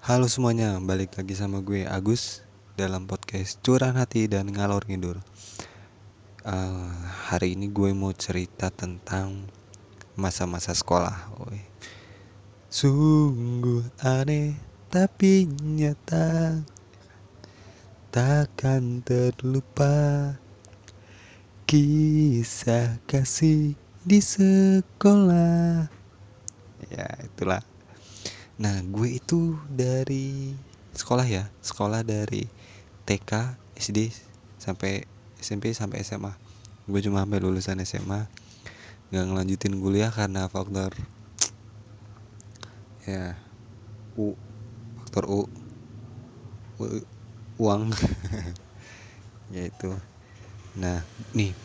Halo 0.00 0.32
semuanya, 0.32 0.80
balik 0.80 1.12
lagi 1.20 1.36
sama 1.36 1.60
gue 1.60 1.84
Agus 1.84 2.40
dalam 2.72 3.04
podcast 3.04 3.60
Curahan 3.60 4.00
Hati 4.00 4.32
dan 4.32 4.48
Ngalor 4.48 4.88
Ngidur. 4.88 5.20
Uh, 6.40 6.88
hari 7.28 7.52
ini 7.52 7.68
gue 7.68 7.92
mau 7.92 8.08
cerita 8.16 8.72
tentang 8.72 9.44
masa-masa 10.16 10.72
sekolah. 10.72 11.36
Woy. 11.44 11.60
Sungguh 12.72 13.84
aneh 14.00 14.56
tapi 14.88 15.44
nyata 15.60 16.64
takkan 18.08 19.04
terlupa 19.04 20.32
kisah 21.68 23.04
kasih 23.04 23.76
di 24.00 24.16
sekolah. 24.24 25.92
Ya 26.88 27.20
itulah 27.20 27.60
Nah, 28.60 28.76
gue 28.84 29.16
itu 29.16 29.56
dari 29.72 30.52
sekolah 30.92 31.24
ya, 31.24 31.48
sekolah 31.64 32.04
dari 32.04 32.44
TK, 33.08 33.56
SD 33.72 34.12
sampai 34.60 35.08
SMP 35.40 35.72
sampai 35.72 36.04
SMA. 36.04 36.36
Gue 36.84 37.00
cuma 37.00 37.24
sampai 37.24 37.40
lulusan 37.40 37.80
SMA, 37.88 38.28
nggak 39.08 39.24
ngelanjutin 39.32 39.80
kuliah 39.80 40.12
karena 40.12 40.44
faktor 40.52 40.92
ya 43.08 43.40
U, 44.20 44.36
faktor 45.00 45.24
U, 45.24 45.48
U 46.76 46.84
uang, 47.56 47.96
yaitu. 49.56 49.88
Nah, 50.76 51.00
nih, 51.32 51.56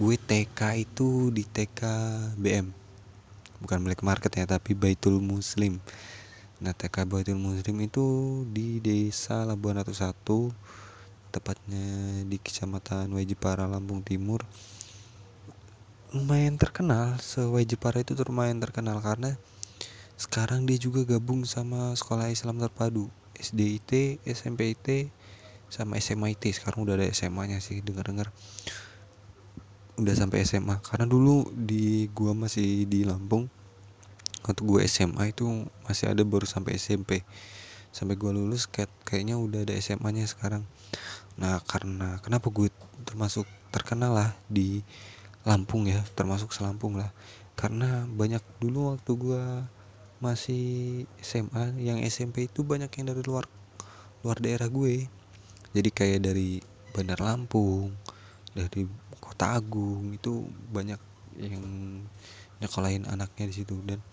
gue 0.00 0.16
TK 0.16 0.88
itu 0.88 1.28
di 1.36 1.44
TK 1.44 1.84
BM, 2.40 2.72
bukan 3.60 3.84
Black 3.84 4.00
Market 4.00 4.32
ya, 4.40 4.48
tapi 4.48 4.72
Baitul 4.72 5.20
Muslim 5.20 5.84
Nah 6.60 6.76
TK 6.76 7.08
Baitul 7.08 7.40
Muslim 7.40 7.80
itu 7.80 8.04
di 8.52 8.84
desa 8.84 9.48
Labuan 9.48 9.80
Ratu 9.80 9.96
1 9.96 10.12
Tepatnya 11.32 11.88
di 12.28 12.36
kecamatan 12.36 13.08
Wajipara 13.16 13.64
Lampung 13.64 14.04
Timur. 14.04 14.44
Lumayan 16.12 16.60
terkenal 16.60 17.16
Se-Wajipara 17.16 18.04
itu 18.04 18.12
lumayan 18.12 18.60
terkenal 18.60 19.00
karena 19.00 19.40
Sekarang 20.20 20.68
dia 20.68 20.76
juga 20.76 21.08
gabung 21.08 21.48
sama 21.48 21.96
sekolah 21.96 22.28
Islam 22.28 22.60
terpadu 22.60 23.08
SDIT, 23.40 24.20
SMPIT, 24.28 25.08
sama 25.72 25.96
SMIT 25.96 26.44
Sekarang 26.52 26.84
udah 26.84 27.00
ada 27.00 27.08
SMA 27.08 27.56
nya 27.56 27.64
sih 27.64 27.80
dengar-dengar. 27.80 28.28
Udah 29.96 30.12
sampai 30.12 30.44
SMA 30.44 30.76
Karena 30.84 31.08
dulu 31.08 31.48
di 31.56 32.04
gua 32.12 32.36
masih 32.36 32.84
di 32.84 33.08
Lampung 33.08 33.48
waktu 34.50 34.62
gue 34.66 34.80
SMA 34.90 35.30
itu 35.30 35.70
masih 35.86 36.10
ada 36.10 36.26
baru 36.26 36.42
sampai 36.42 36.74
SMP 36.74 37.22
sampai 37.90 38.14
gue 38.14 38.30
lulus 38.30 38.70
kayak 38.70 38.90
kayaknya 39.02 39.38
udah 39.38 39.66
ada 39.66 39.74
SMA 39.78 40.10
nya 40.14 40.26
sekarang. 40.26 40.62
Nah 41.38 41.58
karena 41.66 42.18
kenapa 42.22 42.50
gue 42.50 42.70
termasuk 43.06 43.46
terkenal 43.70 44.14
lah 44.14 44.30
di 44.50 44.82
Lampung 45.40 45.88
ya 45.88 46.02
termasuk 46.18 46.52
selampung 46.52 47.00
lah. 47.00 47.10
Karena 47.56 48.04
banyak 48.04 48.42
dulu 48.60 48.94
waktu 48.94 49.12
gue 49.16 49.44
masih 50.20 50.64
SMA 51.24 51.80
yang 51.80 51.98
SMP 52.04 52.44
itu 52.44 52.60
banyak 52.60 52.92
yang 53.00 53.06
dari 53.10 53.22
luar 53.24 53.48
luar 54.20 54.38
daerah 54.38 54.68
gue. 54.68 55.08
Jadi 55.72 55.88
kayak 55.94 56.20
dari 56.28 56.60
Bandar 56.92 57.22
Lampung 57.22 57.94
dari 58.52 58.84
Kota 59.16 59.56
Agung 59.56 60.12
itu 60.12 60.44
banyak 60.74 61.00
yang 61.40 61.64
nyekolahin 62.60 63.08
anaknya 63.08 63.48
di 63.48 63.54
situ. 63.64 63.80
Dan 63.80 64.04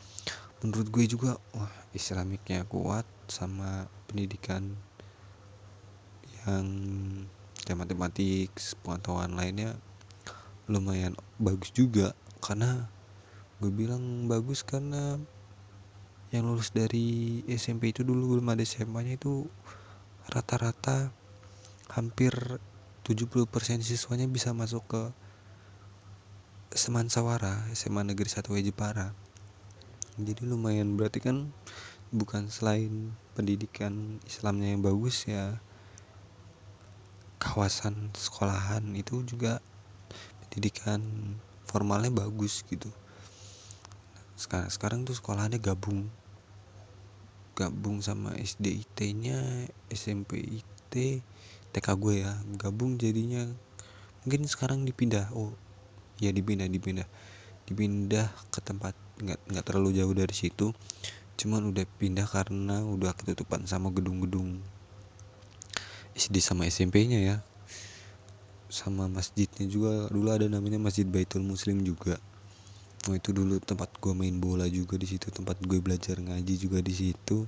menurut 0.65 0.89
gue 0.89 1.05
juga 1.05 1.37
wah 1.53 1.69
islamiknya 1.93 2.65
kuat 2.65 3.05
sama 3.29 3.85
pendidikan 4.09 4.73
yang 6.47 6.65
ya 7.67 7.75
matematik 7.75 8.49
pengetahuan 8.81 9.35
lainnya 9.35 9.77
lumayan 10.65 11.13
bagus 11.37 11.69
juga. 11.75 12.17
Karena 12.41 12.89
gue 13.59 13.69
bilang 13.69 14.25
bagus 14.25 14.63
karena 14.63 15.19
yang 16.33 16.47
lulus 16.47 16.73
dari 16.73 17.39
SMP 17.47 17.95
itu 17.95 18.03
dulu 18.03 18.37
belum 18.37 18.51
ada 18.51 18.63
SMA 18.65 18.99
nya 19.05 19.13
itu 19.15 19.47
rata-rata 20.27 21.11
hampir 21.91 22.33
70% 23.07 23.47
siswanya 23.79 24.27
bisa 24.27 24.51
masuk 24.51 24.83
ke 24.91 25.03
Semansawara 26.75 27.63
SMA 27.71 28.03
Negeri 28.03 28.27
1 28.27 28.43
Wajipara 28.51 29.26
jadi 30.17 30.49
lumayan 30.49 30.97
berarti 30.97 31.21
kan 31.21 31.53
bukan 32.09 32.49
selain 32.49 33.13
pendidikan 33.37 34.17
Islamnya 34.25 34.73
yang 34.73 34.81
bagus 34.81 35.29
ya 35.29 35.61
kawasan 37.37 38.09
sekolahan 38.17 38.81
itu 38.97 39.21
juga 39.29 39.61
pendidikan 40.41 41.01
formalnya 41.69 42.09
bagus 42.09 42.65
gitu. 42.65 42.89
Sekarang 44.33 44.69
sekarang 44.73 44.99
tuh 45.05 45.13
sekolahannya 45.13 45.61
gabung. 45.61 46.09
Gabung 47.53 48.01
sama 48.01 48.33
SDIT 48.37 48.97
nya 49.17 49.37
SMP 49.89 50.61
IT 50.61 50.93
TK 51.73 51.87
gue 51.97 52.25
ya 52.25 52.33
gabung 52.57 52.97
jadinya. 52.97 53.45
Mungkin 54.25 54.49
sekarang 54.49 54.81
dipindah 54.81 55.29
oh 55.37 55.53
ya 56.17 56.33
dipindah 56.33 56.65
dipindah. 56.65 57.05
Dipindah 57.69 58.33
ke 58.49 58.65
tempat 58.65 58.97
nggak 59.21 59.39
nggak 59.49 59.65
terlalu 59.65 59.97
jauh 59.97 60.13
dari 60.13 60.35
situ. 60.35 60.73
Cuman 61.37 61.69
udah 61.69 61.85
pindah 62.01 62.25
karena 62.25 62.81
udah 62.81 63.13
ketutupan 63.13 63.65
sama 63.69 63.93
gedung-gedung 63.93 64.57
SD 66.17 66.41
sama 66.41 66.65
SMP-nya 66.65 67.21
ya. 67.21 67.37
Sama 68.73 69.05
masjidnya 69.05 69.69
juga 69.69 70.09
dulu 70.09 70.33
ada 70.33 70.49
namanya 70.49 70.81
Masjid 70.81 71.05
Baitul 71.05 71.45
Muslim 71.45 71.85
juga. 71.85 72.17
Oh 73.05 73.13
itu 73.13 73.31
dulu 73.31 73.61
tempat 73.61 73.93
gue 74.01 74.11
main 74.17 74.33
bola 74.41 74.65
juga 74.67 74.97
di 74.97 75.07
situ 75.07 75.29
tempat 75.29 75.61
gue 75.61 75.77
belajar 75.77 76.17
ngaji 76.17 76.53
juga 76.57 76.81
di 76.81 76.91
situ. 76.91 77.45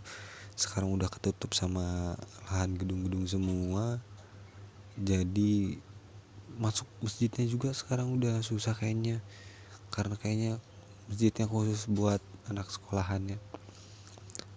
Sekarang 0.53 0.93
udah 0.93 1.09
ketutup 1.09 1.57
sama 1.57 2.13
lahan 2.47 2.77
gedung-gedung 2.77 3.25
semua. 3.25 3.97
Jadi 5.01 5.81
masuk 6.61 6.85
masjidnya 7.01 7.49
juga 7.49 7.73
sekarang 7.73 8.21
udah 8.21 8.45
susah 8.45 8.77
kayaknya. 8.77 9.17
Karena 9.89 10.13
kayaknya 10.13 10.61
masjidnya 11.09 11.49
khusus 11.49 11.89
buat 11.89 12.21
anak 12.53 12.69
sekolahannya 12.69 13.41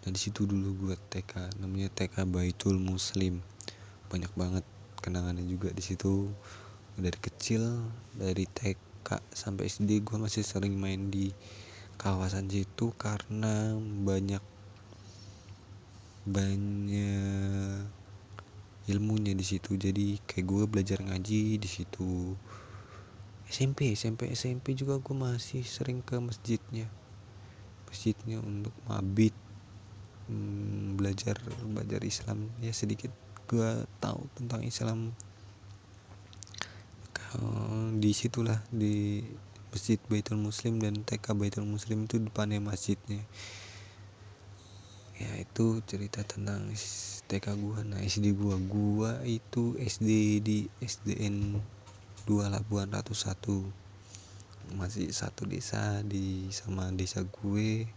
dan 0.02 0.18
di 0.18 0.20
situ 0.20 0.44
dulu 0.50 0.74
gue 0.84 0.96
TK 0.98 1.62
namanya 1.62 1.86
TK 1.94 2.26
Baitul 2.26 2.82
Muslim. 2.82 3.38
Banyak 4.10 4.34
banget 4.34 4.66
kenangannya 4.98 5.46
juga 5.46 5.70
di 5.70 5.78
situ. 5.78 6.26
Dari 6.98 7.18
kecil 7.22 7.62
dari 8.18 8.42
TK 8.44 9.22
sampai 9.30 9.70
SD 9.70 10.02
gue 10.02 10.18
masih 10.18 10.42
sering 10.42 10.74
main 10.74 11.06
di 11.06 11.30
kawasan 12.02 12.50
situ 12.50 12.90
karena 12.98 13.78
banyak 13.78 14.42
banyak 16.26 17.86
ilmunya 18.90 19.38
di 19.38 19.44
situ. 19.46 19.78
Jadi 19.78 20.18
kayak 20.26 20.46
gue 20.50 20.64
belajar 20.66 20.98
ngaji 20.98 21.62
di 21.62 21.68
situ 21.70 22.34
SMP 23.52 23.92
SMP 23.92 24.32
SMP 24.32 24.72
juga 24.72 24.96
gue 24.96 25.12
masih 25.12 25.60
sering 25.60 26.00
ke 26.00 26.16
masjidnya. 26.16 26.88
Masjidnya 27.84 28.40
untuk 28.40 28.72
mabit 28.88 29.36
hmm, 30.32 30.96
belajar 30.96 31.36
belajar 31.68 32.00
Islam. 32.00 32.48
Ya 32.64 32.72
sedikit 32.72 33.12
gue 33.52 33.84
tahu 34.00 34.24
tentang 34.40 34.64
Islam. 34.64 35.12
Di 38.00 38.16
situlah 38.16 38.56
di 38.72 39.20
masjid 39.68 40.00
Baitul 40.08 40.40
Muslim 40.40 40.80
dan 40.80 41.04
TK 41.04 41.36
Baitul 41.36 41.68
Muslim 41.68 42.08
itu 42.08 42.24
depannya 42.24 42.56
masjidnya. 42.56 43.20
Ya 45.20 45.28
itu 45.36 45.84
cerita 45.84 46.24
tentang 46.24 46.72
TK 47.28 47.46
gua. 47.60 47.84
Nah 47.84 48.00
SD 48.00 48.32
gua 48.32 48.56
gua 48.64 49.20
itu 49.28 49.76
SD 49.76 50.40
di 50.40 50.58
SDN 50.80 51.60
dua 52.22 52.46
Labuan 52.46 52.86
Ratu 52.86 53.18
satu. 53.18 53.66
Masih 54.78 55.10
satu 55.10 55.42
desa 55.42 56.06
di 56.06 56.46
sama 56.54 56.86
desa 56.94 57.26
gue. 57.26 57.90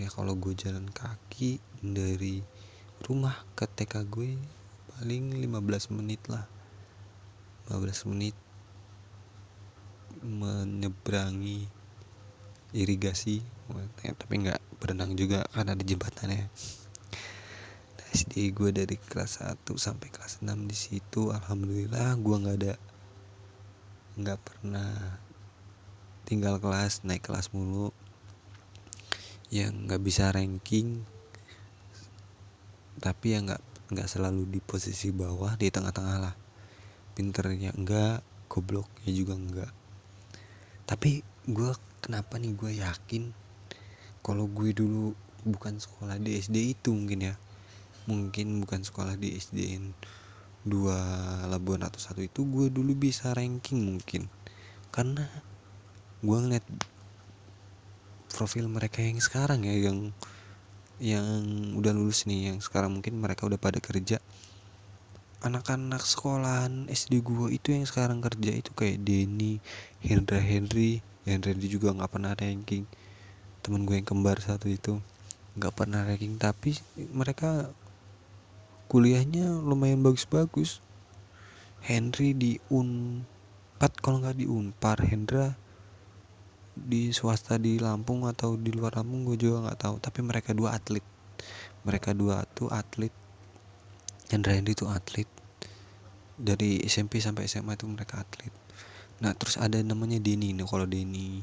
Ya 0.00 0.08
kalau 0.08 0.32
gue 0.34 0.56
jalan 0.56 0.88
kaki 0.88 1.60
dari 1.84 2.40
rumah 3.04 3.36
ke 3.52 3.68
TK 3.68 4.08
gue 4.08 4.40
paling 4.96 5.36
15 5.44 5.92
menit 5.92 6.24
lah. 6.32 6.48
15 7.68 8.10
menit 8.16 8.32
menyeberangi 10.24 11.68
irigasi. 12.72 13.44
Tapi 14.00 14.34
nggak 14.40 14.80
berenang 14.80 15.12
juga 15.20 15.44
karena 15.52 15.76
di 15.76 15.84
jembatannya. 15.84 16.48
Nah, 17.92 18.06
SD 18.08 18.56
gue 18.56 18.72
dari 18.72 18.96
kelas 18.96 19.44
1 19.44 19.68
sampai 19.76 20.08
kelas 20.08 20.40
6 20.40 20.48
di 20.64 20.76
situ 20.76 21.28
alhamdulillah 21.28 22.16
gue 22.16 22.36
nggak 22.40 22.58
ada 22.64 22.74
nggak 24.14 24.40
pernah 24.42 25.20
tinggal 26.26 26.58
kelas 26.62 27.02
naik 27.02 27.26
kelas 27.26 27.50
mulu. 27.50 27.90
Yang 29.50 29.72
nggak 29.86 30.02
bisa 30.02 30.30
ranking. 30.34 31.02
Tapi 32.98 33.26
ya 33.34 33.38
nggak 33.42 33.62
nggak 33.94 34.08
selalu 34.08 34.48
di 34.48 34.60
posisi 34.64 35.14
bawah 35.14 35.54
di 35.58 35.70
tengah-tengah 35.70 36.18
lah. 36.18 36.34
Pinternya 37.14 37.74
enggak 37.76 38.24
gobloknya 38.50 39.10
juga 39.14 39.34
enggak 39.36 39.72
tapi 40.84 41.24
gue 41.48 41.72
kenapa 42.04 42.36
nih 42.36 42.52
gue 42.52 42.72
yakin 42.84 43.32
kalau 44.20 44.44
gue 44.52 44.76
dulu 44.76 45.16
bukan 45.48 45.80
sekolah 45.80 46.20
di 46.20 46.36
SD 46.36 46.76
itu 46.76 46.92
mungkin 46.92 47.32
ya. 47.32 47.34
Mungkin 48.04 48.60
bukan 48.60 48.84
sekolah 48.84 49.16
di 49.16 49.32
SDN 49.32 49.96
dua 50.64 50.96
Labuan 51.46 51.84
atau 51.84 52.00
satu 52.00 52.24
itu 52.24 52.42
gue 52.48 52.72
dulu 52.72 52.96
bisa 52.96 53.30
ranking 53.36 53.84
mungkin. 53.84 54.26
Karena 54.88 55.28
gue 56.24 56.38
ngeliat 56.40 56.64
profil 58.34 58.66
mereka 58.66 58.98
yang 58.98 59.22
sekarang 59.22 59.62
ya 59.62 59.76
yang 59.78 60.10
yang 60.98 61.26
udah 61.78 61.94
lulus 61.94 62.26
nih 62.26 62.50
yang 62.50 62.58
sekarang 62.58 62.98
mungkin 62.98 63.18
mereka 63.22 63.46
udah 63.46 63.58
pada 63.58 63.78
kerja. 63.78 64.18
Anak-anak 65.44 66.00
sekolahan 66.02 66.88
SD 66.88 67.20
gua 67.20 67.52
itu 67.52 67.76
yang 67.76 67.84
sekarang 67.84 68.24
kerja 68.24 68.56
itu 68.56 68.72
kayak 68.72 69.04
Denny, 69.04 69.60
Hendra 70.00 70.40
Henry, 70.40 71.04
Hendra 71.28 71.52
Henry 71.52 71.68
juga 71.68 71.92
nggak 71.92 72.10
pernah 72.10 72.32
ranking. 72.32 72.88
Temen 73.60 73.84
gue 73.84 74.00
yang 74.00 74.08
kembar 74.08 74.40
satu 74.40 74.72
itu 74.72 74.96
nggak 75.60 75.74
pernah 75.76 76.08
ranking. 76.08 76.40
Tapi 76.40 76.80
mereka 77.12 77.68
kuliahnya 78.94 79.50
lumayan 79.66 80.06
bagus-bagus. 80.06 80.78
Henry 81.82 82.30
di 82.30 82.62
Unpad 82.70 83.90
kalau 83.98 84.22
nggak 84.22 84.38
di 84.38 84.46
Unpar, 84.46 85.02
Hendra 85.02 85.58
di 86.78 87.10
swasta 87.10 87.58
di 87.58 87.82
Lampung 87.82 88.22
atau 88.30 88.54
di 88.54 88.70
luar 88.70 89.02
Lampung 89.02 89.26
gue 89.26 89.34
juga 89.34 89.66
nggak 89.66 89.78
tahu. 89.82 89.94
Tapi 89.98 90.22
mereka 90.22 90.54
dua 90.54 90.78
atlet. 90.78 91.02
Mereka 91.82 92.14
dua 92.14 92.46
tuh 92.54 92.70
atlet. 92.70 93.10
Dan 94.30 94.46
Randy 94.46 94.78
itu 94.78 94.86
atlet. 94.86 95.26
Dari 96.38 96.78
SMP 96.86 97.18
sampai 97.18 97.50
SMA 97.50 97.74
itu 97.74 97.90
mereka 97.90 98.22
atlet. 98.22 98.54
Nah 99.18 99.34
terus 99.34 99.58
ada 99.58 99.82
namanya 99.82 100.22
Denny. 100.22 100.54
Nah 100.54 100.70
kalau 100.70 100.86
Denny 100.86 101.42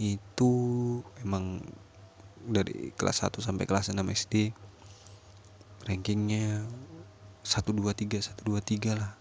itu 0.00 0.52
emang 1.20 1.60
dari 2.40 2.88
kelas 2.96 3.20
1 3.20 3.36
sampai 3.44 3.68
kelas 3.68 3.92
6 3.92 4.00
SD 4.00 4.64
rankingnya 5.86 6.66
123 7.46 8.42
123 8.42 8.98
lah. 8.98 9.14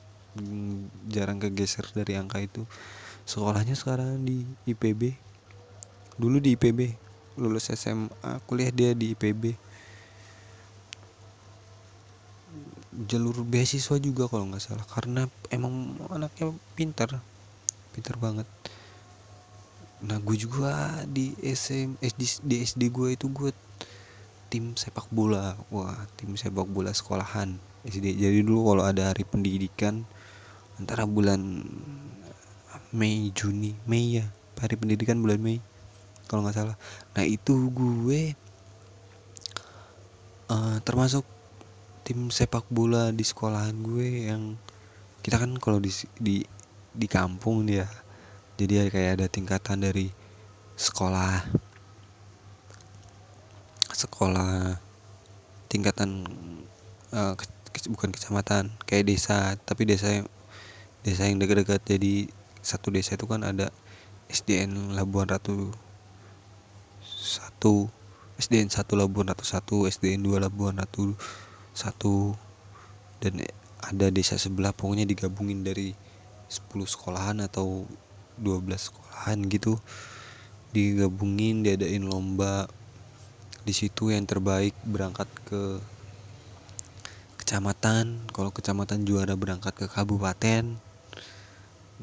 Jarang 1.08 1.40
kegeser 1.40 1.86
dari 1.94 2.18
angka 2.18 2.42
itu. 2.42 2.66
Sekolahnya 3.24 3.78
sekarang 3.78 4.26
di 4.26 4.44
IPB 4.68 5.16
dulu 6.16 6.40
di 6.40 6.56
IPB 6.56 6.96
lulus 7.36 7.68
SMA 7.76 8.40
kuliah 8.48 8.72
dia 8.72 8.96
di 8.96 9.12
IPB 9.12 9.60
jalur 13.12 13.44
beasiswa 13.44 14.00
juga 14.00 14.32
kalau 14.32 14.48
nggak 14.48 14.64
salah 14.64 14.88
karena 14.88 15.28
emang 15.52 16.00
anaknya 16.08 16.56
pintar 16.80 17.20
pintar 17.92 18.16
banget. 18.16 18.48
Nah 20.08 20.16
gue 20.24 20.36
juga 20.40 21.04
di 21.04 21.36
SM 21.44 22.00
SD 22.00 22.22
di 22.48 22.56
SD 22.64 22.82
gue 22.96 23.20
itu 23.20 23.28
gue 23.28 23.52
tim 24.56 24.72
sepak 24.80 25.12
bola. 25.12 25.60
Wah 25.68 26.08
tim 26.16 26.40
sepak 26.40 26.64
bola 26.72 26.96
sekolahan 26.96 27.60
SD 27.84 28.16
jadi 28.16 28.40
dulu 28.40 28.72
kalau 28.72 28.88
ada 28.88 29.12
hari 29.12 29.28
pendidikan 29.28 30.08
antara 30.80 31.04
bulan 31.04 31.60
Mei 32.96 33.36
Juni 33.36 33.76
Mei 33.84 34.24
ya. 34.24 34.26
Hari 34.56 34.80
pendidikan 34.80 35.20
bulan 35.20 35.44
Mei 35.44 35.60
kalau 36.32 36.48
nggak 36.48 36.56
salah. 36.56 36.80
Nah 37.20 37.28
itu 37.28 37.68
gue 37.76 38.32
uh, 40.48 40.80
termasuk 40.88 41.28
tim 42.08 42.32
sepak 42.32 42.64
bola 42.72 43.12
di 43.12 43.28
sekolahan 43.28 43.76
gue 43.84 44.32
yang 44.32 44.56
kita 45.20 45.36
kan 45.36 45.52
kalau 45.60 45.84
di 45.84 45.92
di 46.16 46.48
di 46.96 47.08
kampung 47.12 47.68
dia 47.68 47.92
jadi 48.56 48.88
kayak 48.88 49.12
ada 49.20 49.28
tingkatan 49.28 49.84
dari 49.84 50.08
sekolah 50.80 51.44
sekolah 53.96 54.76
tingkatan 55.72 56.28
uh, 57.16 57.34
ke, 57.40 57.48
bukan 57.92 58.12
kecamatan 58.12 58.72
kayak 58.84 59.08
desa 59.08 59.56
tapi 59.64 59.88
desa 59.88 60.22
yang 60.22 60.28
desa 61.08 61.26
yang 61.26 61.40
dekat-dekat. 61.40 61.82
Jadi 61.88 62.28
satu 62.60 62.92
desa 62.92 63.16
itu 63.16 63.26
kan 63.26 63.48
ada 63.48 63.72
SDN 64.28 64.98
Labuan 64.98 65.32
Ratu 65.32 65.72
1 67.04 67.62
SDN 68.42 68.68
1 68.68 68.84
Labuan 69.00 69.32
Ratu 69.32 69.46
1 69.48 69.92
SDN 69.96 70.28
2 70.28 70.44
Labuan 70.44 70.76
Ratu 70.76 71.16
1 71.78 73.24
dan 73.24 73.34
ada 73.86 74.06
desa 74.12 74.36
sebelah. 74.36 74.74
Pokoknya 74.76 75.08
digabungin 75.08 75.64
dari 75.64 75.96
10 76.50 76.90
sekolahan 76.90 77.40
atau 77.46 77.86
12 78.42 78.66
sekolahan 78.76 79.38
gitu. 79.48 79.80
Digabungin 80.76 81.64
diadain 81.64 82.04
lomba 82.04 82.68
di 83.66 83.74
situ 83.74 84.14
yang 84.14 84.30
terbaik 84.30 84.78
berangkat 84.86 85.26
ke 85.50 85.82
kecamatan. 87.42 88.22
Kalau 88.30 88.54
kecamatan 88.54 89.10
juara 89.10 89.34
berangkat 89.34 89.74
ke 89.74 89.86
kabupaten. 89.90 90.78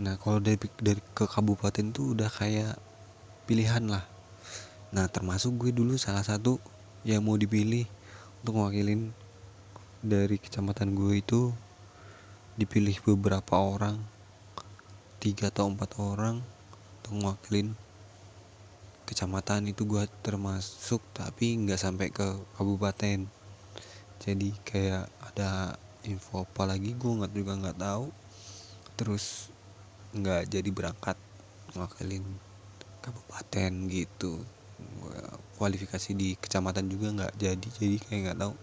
Nah 0.03 0.15
kalau 0.19 0.43
dari 0.43 0.59
dari 0.83 0.99
ke 1.15 1.31
kabupaten 1.31 1.95
tuh 1.95 2.19
udah 2.19 2.27
kayak 2.27 2.75
pilihan 3.47 3.87
lah. 3.87 4.03
Nah 4.91 5.07
termasuk 5.07 5.55
gue 5.55 5.71
dulu 5.71 5.95
salah 5.95 6.27
satu 6.27 6.59
yang 7.07 7.23
mau 7.23 7.39
dipilih 7.39 7.87
untuk 8.43 8.59
mewakilin 8.59 9.15
dari 10.03 10.43
kecamatan 10.43 10.99
gue 10.99 11.23
itu 11.23 11.55
dipilih 12.59 12.99
beberapa 13.07 13.55
orang 13.55 14.03
tiga 15.23 15.55
atau 15.55 15.71
empat 15.71 15.95
orang 16.03 16.43
untuk 16.99 17.13
mewakilin 17.23 17.79
kecamatan 19.13 19.69
itu 19.69 19.85
gue 19.85 20.09
termasuk 20.25 21.05
tapi 21.13 21.61
nggak 21.61 21.77
sampai 21.77 22.09
ke 22.09 22.25
kabupaten. 22.57 23.29
Jadi 24.25 24.49
kayak 24.65 25.13
ada 25.21 25.77
info 26.09 26.49
apa 26.49 26.65
lagi 26.65 26.97
gue 26.97 27.13
nggak 27.21 27.33
juga 27.37 27.53
nggak 27.61 27.79
tahu. 27.79 28.09
Terus 28.97 29.53
nggak 30.17 30.49
jadi 30.49 30.71
berangkat 30.73 31.21
mewakilin 31.77 32.25
kabupaten 33.05 33.73
gitu. 33.93 34.41
Kualifikasi 35.61 36.11
di 36.17 36.35
kecamatan 36.41 36.89
juga 36.89 37.13
nggak 37.13 37.33
jadi 37.37 37.67
jadi 37.77 37.97
kayak 38.01 38.21
nggak 38.25 38.39
tahu 38.41 38.55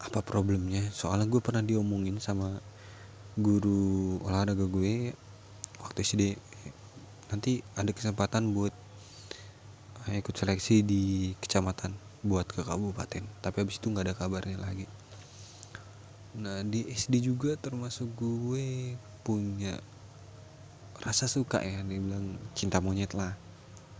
apa 0.00 0.20
problemnya. 0.24 0.80
Soalnya 0.88 1.28
gue 1.28 1.44
pernah 1.44 1.60
diomongin 1.60 2.16
sama 2.16 2.56
guru 3.36 4.18
olahraga 4.24 4.64
gue 4.64 5.12
waktu 5.80 5.98
SD 6.02 6.22
nanti 7.30 7.62
ada 7.78 7.94
kesempatan 7.94 8.50
buat 8.50 8.74
ikut 10.08 10.32
seleksi 10.32 10.80
di 10.80 11.36
kecamatan 11.36 11.92
buat 12.24 12.48
ke 12.48 12.64
kabupaten. 12.64 13.24
Tapi 13.44 13.56
habis 13.60 13.76
itu 13.76 13.92
nggak 13.92 14.06
ada 14.08 14.14
kabarnya 14.16 14.56
lagi. 14.56 14.88
Nah 16.40 16.64
di 16.64 16.88
SD 16.88 17.20
juga 17.20 17.58
termasuk 17.60 18.08
gue 18.16 18.96
punya 19.20 19.76
rasa 21.00 21.28
suka 21.28 21.60
ya 21.60 21.80
dibilang 21.84 22.36
cinta 22.52 22.80
monyet 22.80 23.12
lah 23.12 23.36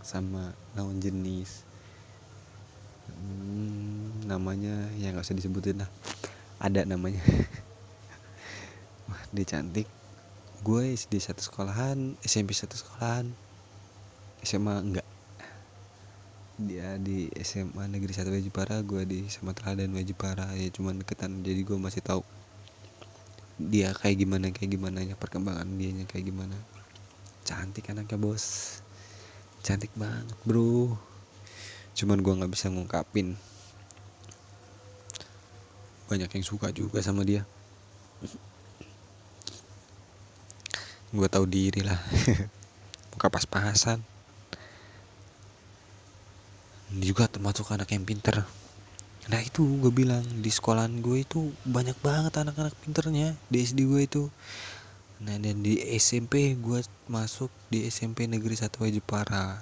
sama 0.01 0.53
lawan 0.73 0.97
jenis. 0.97 1.65
Hmm, 3.11 4.25
namanya 4.25 4.89
ya 4.97 5.13
nggak 5.13 5.25
usah 5.25 5.37
disebutin 5.37 5.85
lah. 5.85 5.89
Ada 6.57 6.89
namanya. 6.89 7.21
Wah 9.09 9.21
dia 9.33 9.45
cantik. 9.45 9.85
Gue 10.61 10.93
di 10.93 11.19
satu 11.21 11.41
sekolahan 11.41 12.17
SMP 12.25 12.53
satu 12.53 12.77
sekolahan. 12.77 13.29
SMA 14.41 14.73
enggak 14.81 15.10
dia 16.65 16.97
di 17.01 17.29
SMA 17.41 17.89
negeri 17.89 18.13
satu 18.13 18.29
Wajipara 18.33 18.81
gue 18.85 19.03
di 19.05 19.25
SMA 19.29 19.53
Teladan 19.57 19.93
Wajipara 19.97 20.53
ya 20.57 20.69
cuman 20.69 21.01
deketan 21.01 21.41
jadi 21.41 21.61
gue 21.65 21.77
masih 21.77 22.03
tahu 22.05 22.21
dia 23.69 23.93
kayak 23.93 24.17
gimana 24.25 24.49
kayak 24.49 24.73
gimana 24.73 25.05
ya 25.05 25.13
perkembangan 25.13 25.69
dia 25.77 25.93
kayak 26.09 26.25
gimana. 26.33 26.57
Cantik 27.45 27.93
anaknya 27.93 28.17
bos. 28.17 28.79
Cantik 29.61 29.93
banget 29.93 30.33
bro. 30.41 30.97
Cuman 31.93 32.25
gue 32.25 32.33
nggak 32.33 32.49
bisa 32.49 32.73
ngungkapin. 32.73 33.37
Banyak 36.09 36.29
yang 36.33 36.45
suka 36.45 36.73
juga 36.73 37.05
sama 37.05 37.21
dia. 37.21 37.45
Gue 41.13 41.27
tahu 41.29 41.45
diri 41.45 41.85
lah. 41.85 41.99
Muka 43.13 43.29
pas-pasan 43.29 44.01
juga 46.99 47.31
termasuk 47.31 47.71
anak 47.71 47.95
yang 47.95 48.03
pinter. 48.03 48.43
Nah 49.29 49.39
itu 49.39 49.63
gue 49.79 49.93
bilang 49.93 50.25
di 50.41 50.51
sekolahan 50.51 50.99
gue 50.99 51.23
itu 51.23 51.53
banyak 51.63 51.95
banget 52.03 52.35
anak-anak 52.35 52.75
pinternya 52.83 53.37
di 53.47 53.63
SD 53.63 53.87
gue 53.87 54.01
itu. 54.03 54.23
Nah 55.23 55.37
dan 55.37 55.63
di 55.63 55.79
SMP 55.95 56.57
gue 56.59 56.83
masuk 57.07 57.53
di 57.71 57.87
SMP 57.87 58.27
negeri 58.27 58.57
satu 58.57 58.83
Jepara 58.89 59.61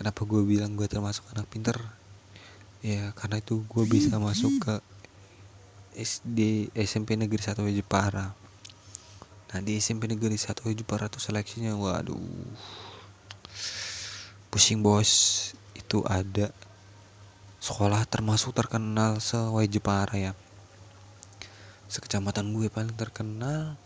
kenapa 0.00 0.22
gue 0.24 0.42
bilang 0.46 0.74
gue 0.74 0.88
termasuk 0.90 1.22
anak 1.36 1.46
pinter? 1.52 1.76
Ya 2.82 3.10
karena 3.14 3.42
itu 3.42 3.62
gue 3.66 3.84
bisa 3.86 4.16
masuk 4.18 4.54
ke 4.62 4.74
SD 5.98 6.70
SMP 6.78 7.18
negeri 7.18 7.42
1 7.42 7.58
Jepara 7.74 8.30
nah 9.48 9.60
di 9.64 9.80
SMP 9.82 10.06
negeri 10.06 10.38
1 10.38 10.62
Jepara 10.78 11.10
tuh 11.10 11.18
seleksinya 11.18 11.74
waduh 11.74 12.14
pusing 14.54 14.78
bos 14.78 15.10
itu 15.88 16.04
ada 16.04 16.52
sekolah 17.64 18.04
termasuk 18.04 18.52
terkenal 18.52 19.24
se 19.24 19.40
Jepara 19.72 20.12
ya. 20.20 20.32
Sekecamatan 21.88 22.52
gue 22.52 22.68
paling 22.68 22.92
terkenal 22.92 23.80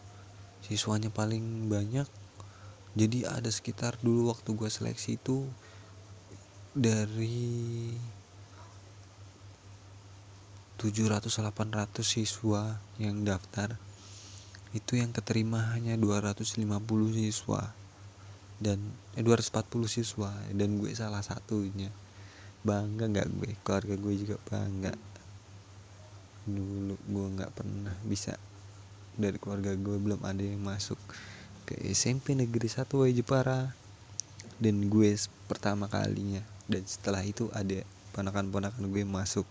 siswanya 0.67 1.15
paling 1.15 1.71
banyak. 1.71 2.11
Jadi 2.99 3.23
ada 3.23 3.47
sekitar 3.47 4.03
dulu 4.03 4.35
waktu 4.35 4.51
gue 4.51 4.67
seleksi 4.67 5.15
itu 5.15 5.47
dari 6.75 7.95
700-800 10.83 12.03
siswa 12.03 12.83
yang 12.99 13.23
daftar. 13.23 13.79
Itu 14.75 14.99
yang 14.99 15.15
keterima 15.15 15.71
hanya 15.71 15.95
250 15.95 16.67
siswa 17.15 17.71
dan 18.63 18.79
eh, 19.19 19.27
240 19.27 19.91
siswa. 19.91 20.31
Dan 20.55 20.79
gue 20.79 20.95
salah 20.95 21.21
satunya. 21.21 21.91
Bangga 22.63 23.11
nggak 23.11 23.29
gue? 23.43 23.51
Keluarga 23.67 23.95
gue 23.99 24.15
juga 24.15 24.37
bangga. 24.47 24.95
Dulu 26.47 26.95
gue 26.95 27.27
nggak 27.39 27.51
pernah 27.51 27.95
bisa 28.07 28.39
dari 29.19 29.37
keluarga 29.37 29.77
gue 29.77 29.97
belum 29.99 30.25
ada 30.25 30.41
yang 30.41 30.63
masuk 30.63 30.97
ke 31.69 31.77
SMP 31.93 32.33
negeri 32.33 32.65
1 32.65 32.89
Jepara 33.13 33.75
dan 34.63 34.75
gue 34.87 35.11
pertama 35.51 35.91
kalinya. 35.91 36.41
Dan 36.71 36.87
setelah 36.87 37.21
itu 37.27 37.51
ada 37.51 37.83
ponakan-ponakan 38.15 38.87
gue 38.95 39.03
masuk 39.03 39.45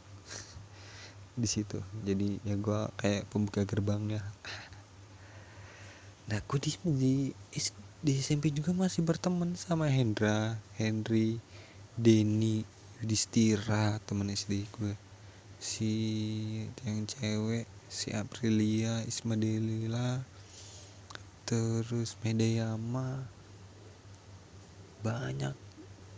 di 1.42 1.48
situ. 1.52 1.84
Jadi 2.08 2.40
ya 2.48 2.56
gue 2.56 2.80
kayak 2.96 3.28
pembuka 3.28 3.68
gerbangnya. 3.68 4.24
Nah 6.32 6.40
gue 6.48 6.60
di, 6.64 6.72
di 6.96 7.16
di 8.02 8.18
SMP 8.18 8.50
juga 8.50 8.74
masih 8.74 9.06
berteman 9.06 9.54
sama 9.54 9.86
Hendra 9.86 10.58
Henry 10.74 11.38
Denny 11.94 12.66
Yudhistira 12.98 14.02
teman 14.10 14.34
SD 14.34 14.66
gue 14.74 14.98
si 15.62 15.94
yang 16.82 17.06
cewek 17.06 17.70
si 17.94 18.10
Aprilia 18.10 19.06
Isma 19.06 19.38
Delila 19.38 20.26
terus 21.46 22.18
Medayama 22.26 23.22
banyak 25.06 25.54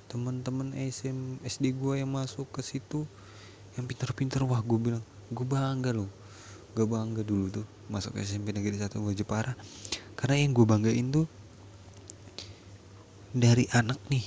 teman-teman 0.08 0.72
SM 0.72 1.44
SD 1.44 1.76
gue 1.76 2.00
yang 2.00 2.16
masuk 2.16 2.48
ke 2.48 2.64
situ 2.64 3.04
yang 3.76 3.90
pintar-pintar 3.92 4.46
wah 4.48 4.64
gue 4.64 4.80
bilang 4.80 5.04
gue 5.34 5.46
bangga 5.48 5.92
loh. 5.92 6.08
Gue 6.78 6.86
bangga 6.86 7.26
dulu 7.26 7.50
tuh 7.50 7.66
masuk 7.90 8.18
SMP 8.22 8.54
negeri 8.54 8.78
satu 8.78 9.02
gue 9.02 9.18
Jepara. 9.18 9.58
Karena 10.14 10.38
yang 10.38 10.54
gue 10.54 10.66
banggain 10.66 11.10
tuh 11.10 11.26
dari 13.34 13.66
anak 13.74 13.98
nih 14.14 14.22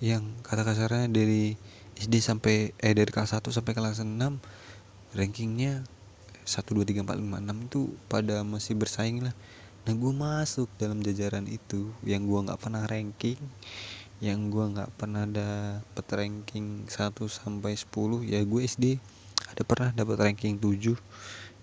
yang 0.00 0.24
kata 0.40 0.64
kasarnya 0.64 1.12
dari 1.12 1.52
SD 2.00 2.24
sampai 2.24 2.72
eh 2.80 2.96
dari 2.96 3.12
kelas 3.12 3.36
1 3.36 3.44
sampai 3.52 3.76
kelas 3.76 4.00
6 4.00 4.08
rankingnya 5.12 5.84
1 6.48 6.64
2 6.72 6.82
3 6.88 7.04
4 7.04 7.12
5 7.12 7.44
6 7.44 7.68
itu 7.68 7.80
pada 8.08 8.40
masih 8.40 8.74
bersaing 8.74 9.20
lah. 9.20 9.36
Nah 9.84 9.92
gue 9.92 10.12
masuk 10.16 10.66
dalam 10.80 11.04
jajaran 11.04 11.44
itu 11.44 11.92
yang 12.08 12.24
gue 12.24 12.40
nggak 12.40 12.56
pernah 12.56 12.88
ranking 12.88 13.36
yang 14.24 14.48
gue 14.48 14.64
nggak 14.64 14.90
pernah 14.96 15.28
dapet 15.28 16.06
ranking 16.16 16.88
1 16.88 17.12
sampai 17.28 17.76
10 17.76 18.32
ya 18.32 18.40
gue 18.48 18.60
SD 18.64 18.96
ada 19.52 19.62
pernah 19.66 19.92
dapat 19.92 20.16
ranking 20.32 20.56
7 20.56 20.96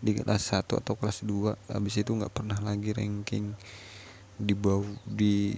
di 0.05 0.11
kelas 0.13 0.53
1 0.53 0.69
atau 0.69 0.93
kelas 0.93 1.25
2 1.25 1.73
habis 1.73 1.95
itu 1.97 2.11
nggak 2.13 2.29
pernah 2.29 2.61
lagi 2.61 2.93
ranking 2.93 3.57
di 4.37 4.53
bawah 4.53 4.87
di 5.03 5.55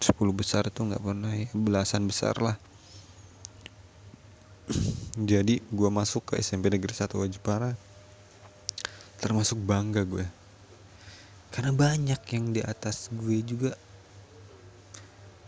10 0.00 0.12
besar 0.36 0.68
itu 0.68 0.80
nggak 0.84 1.02
pernah 1.02 1.32
ya 1.32 1.48
belasan 1.56 2.04
besar 2.04 2.36
lah. 2.40 2.56
Jadi 5.30 5.62
gue 5.62 5.90
masuk 5.92 6.32
ke 6.32 6.42
SMP 6.42 6.68
Negeri 6.68 6.92
1 6.92 7.08
Wajibara 7.16 7.72
termasuk 9.16 9.56
bangga 9.56 10.04
gue 10.04 10.28
karena 11.48 11.72
banyak 11.72 12.20
yang 12.36 12.44
di 12.52 12.60
atas 12.60 13.08
gue 13.14 13.40
juga. 13.40 13.72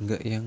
Nggak 0.00 0.22
yang 0.24 0.46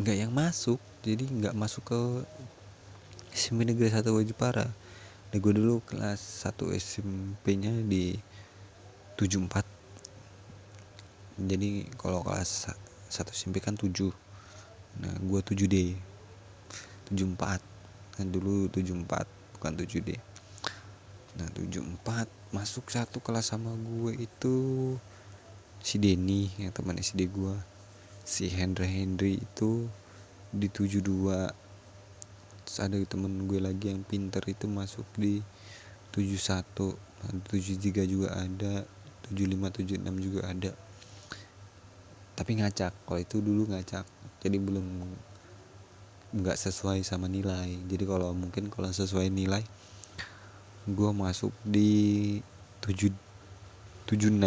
nggak 0.00 0.16
yang 0.16 0.32
masuk. 0.34 0.82
Jadi 1.06 1.22
nggak 1.22 1.54
masuk 1.54 1.82
ke 1.86 2.00
SMP 3.36 3.68
Negeri 3.68 3.92
1 3.92 4.00
Wajipara 4.16 4.64
nah 5.28 5.36
gue 5.36 5.52
dulu 5.52 5.84
kelas 5.84 6.48
1 6.48 6.56
SMP 6.80 7.60
nya 7.60 7.68
di 7.84 8.16
74 9.20 9.75
jadi 11.40 11.84
kalau 12.00 12.24
kelas 12.24 12.72
1 13.12 13.32
SMP 13.32 13.60
kan 13.60 13.76
7 13.76 13.92
nah 15.00 15.12
gue 15.20 15.40
7D 15.40 15.96
74 17.12 17.60
nah 18.16 18.24
dulu 18.24 18.72
74 18.72 19.28
bukan 19.56 19.72
7D 19.76 20.16
nah 21.36 21.48
74 21.52 22.28
masuk 22.56 22.88
satu 22.88 23.20
kelas 23.20 23.52
sama 23.52 23.76
gue 23.76 24.24
itu 24.24 24.56
si 25.86 26.02
Denny 26.02 26.50
yang 26.58 26.74
teman 26.74 26.98
SD 26.98 27.30
gua. 27.30 27.54
Si 28.26 28.50
Hendra 28.50 28.90
Henry 28.90 29.38
itu 29.38 29.86
di 30.50 30.66
72 30.66 30.98
terus 32.66 32.78
ada 32.82 32.98
temen 33.06 33.46
gue 33.46 33.62
lagi 33.62 33.94
yang 33.94 34.02
pinter 34.02 34.42
itu 34.50 34.66
masuk 34.66 35.06
di 35.14 35.38
71 36.10 36.98
73 37.22 38.02
juga 38.10 38.34
ada 38.34 38.82
75 39.30 39.94
76 39.94 40.26
juga 40.26 40.40
ada 40.50 40.74
tapi 42.36 42.60
ngacak 42.60 42.92
kalau 43.08 43.16
itu 43.16 43.40
dulu 43.40 43.64
ngacak. 43.72 44.04
Jadi 44.44 44.60
belum 44.60 44.84
nggak 46.36 46.60
sesuai 46.60 47.00
sama 47.00 47.32
nilai. 47.32 47.80
Jadi 47.88 48.04
kalau 48.04 48.36
mungkin 48.36 48.68
kalau 48.68 48.92
sesuai 48.92 49.32
nilai 49.32 49.64
gue 50.86 51.10
masuk 51.10 51.50
di 51.64 52.38
7 52.84 53.10
76 54.06 54.38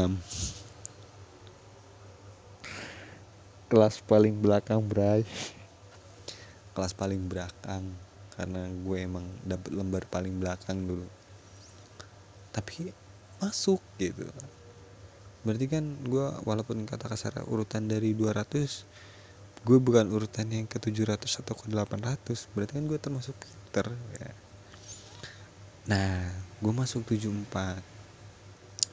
kelas 3.74 4.00
paling 4.06 4.38
belakang 4.38 4.80
bray. 4.86 5.26
Kelas 6.78 6.94
paling 6.94 7.26
belakang 7.26 7.84
karena 8.38 8.70
gue 8.72 8.98
emang 9.02 9.26
dapet 9.44 9.74
lembar 9.74 10.06
paling 10.08 10.38
belakang 10.38 10.80
dulu. 10.86 11.10
Tapi 12.54 12.94
masuk 13.42 13.82
gitu 13.98 14.30
berarti 15.50 15.66
kan 15.66 15.82
gue 16.06 16.28
walaupun 16.46 16.86
kata 16.86 17.10
kasar 17.10 17.42
urutan 17.50 17.90
dari 17.90 18.14
200 18.14 19.66
gue 19.66 19.78
bukan 19.82 20.06
urutan 20.14 20.46
yang 20.54 20.70
ke 20.70 20.78
700 20.78 21.18
atau 21.42 21.58
ke 21.58 21.66
800 21.74 22.54
berarti 22.54 22.78
kan 22.78 22.86
gue 22.86 23.00
termasuk 23.02 23.34
ter 23.74 23.90
ya. 24.22 24.30
nah 25.90 26.30
gue 26.62 26.74
masuk 26.74 27.02
74 27.10 27.82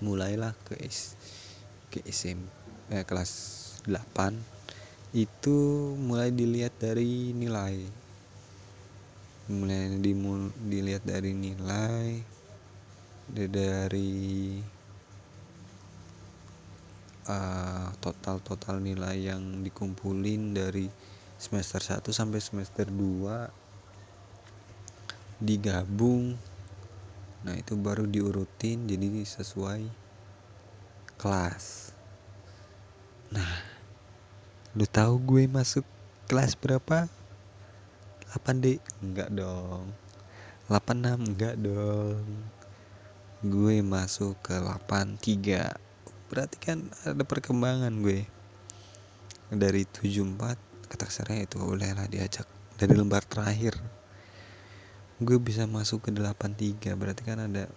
mulailah 0.00 0.56
ke 0.64 0.80
S 0.80 1.12
ke 1.92 2.00
SM 2.08 2.40
eh, 2.96 3.04
kelas 3.04 3.30
8 3.84 4.56
itu 5.16 5.56
mulai 5.96 6.28
dilihat 6.28 6.76
dari 6.76 7.32
nilai. 7.32 7.80
Mulai 9.48 9.96
dimul, 10.02 10.52
dilihat 10.60 11.08
dari 11.08 11.32
nilai 11.32 12.20
dari 13.26 14.60
uh, 17.28 17.92
total 18.02 18.40
total 18.42 18.80
nilai 18.80 19.30
yang 19.34 19.62
dikumpulin 19.62 20.56
dari 20.56 20.90
semester 21.36 21.78
1 21.78 22.02
sampai 22.10 22.40
semester 22.40 22.88
2 22.88 25.42
digabung 25.42 26.34
nah 27.44 27.54
itu 27.54 27.76
baru 27.76 28.08
diurutin 28.08 28.88
jadi 28.88 29.22
sesuai 29.22 29.84
kelas 31.20 31.92
nah 33.30 33.76
Lu 34.76 34.84
tahu 34.84 35.16
gue 35.24 35.48
masuk 35.48 35.88
kelas 36.28 36.52
berapa? 36.52 37.08
8D? 38.36 38.76
Enggak 39.00 39.32
dong. 39.32 39.88
86 40.68 41.32
enggak 41.32 41.56
dong. 41.56 42.20
Gue 43.40 43.80
masuk 43.80 44.36
ke 44.44 44.60
83. 44.60 45.80
Berarti 46.26 46.56
kan 46.58 46.86
ada 47.06 47.22
perkembangan 47.22 47.92
gue. 48.02 48.26
Dari 49.50 49.82
74 49.86 50.90
kata 50.90 51.06
saya 51.10 51.46
itu 51.46 51.58
bolehlah 51.58 52.06
diajak. 52.10 52.46
Dari 52.76 52.92
lembar 52.92 53.22
terakhir 53.24 53.78
gue 55.16 55.38
bisa 55.40 55.64
masuk 55.64 56.04
ke 56.04 56.10
83 56.12 56.92
berarti 56.92 57.24
kan 57.24 57.40
ada 57.40 57.72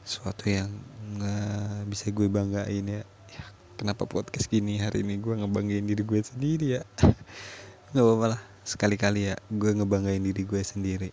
sesuatu 0.00 0.48
yang 0.48 0.72
nggak 1.12 1.92
bisa 1.92 2.08
gue 2.08 2.24
banggain 2.32 2.88
ya 2.88 3.04
kenapa 3.76 4.08
podcast 4.08 4.48
gini 4.48 4.80
hari 4.80 5.04
ini? 5.04 5.20
Gue 5.20 5.36
ngebanggain 5.36 5.84
diri 5.84 6.02
gue 6.02 6.20
sendiri 6.24 6.80
ya. 6.80 6.82
Nggak 7.92 8.04
apa-apa 8.04 8.26
lah 8.34 8.40
sekali-kali 8.66 9.30
ya 9.30 9.36
gue 9.52 9.70
ngebanggain 9.76 10.24
diri 10.24 10.42
gue 10.42 10.58
sendiri. 10.64 11.10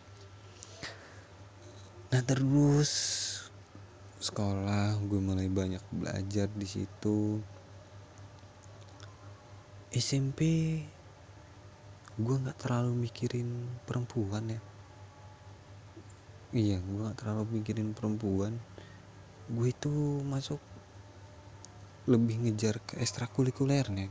Nah 2.09 2.23
terus 2.25 2.89
sekolah 4.23 5.03
gue 5.03 5.19
mulai 5.19 5.51
banyak 5.51 5.83
belajar 5.91 6.47
di 6.55 6.63
situ. 6.63 7.43
SMP 9.91 10.39
gue 12.15 12.35
nggak 12.39 12.55
terlalu 12.55 13.03
mikirin 13.03 13.67
perempuan 13.83 14.47
ya. 14.47 14.61
Iya 16.55 16.79
gue 16.79 16.97
nggak 17.03 17.19
terlalu 17.19 17.59
mikirin 17.59 17.91
perempuan. 17.91 18.55
Gue 19.51 19.75
itu 19.75 19.91
masuk 20.23 20.63
lebih 22.07 22.47
ngejar 22.47 22.79
ke 22.79 23.03
ekstrakurikulernya. 23.03 24.07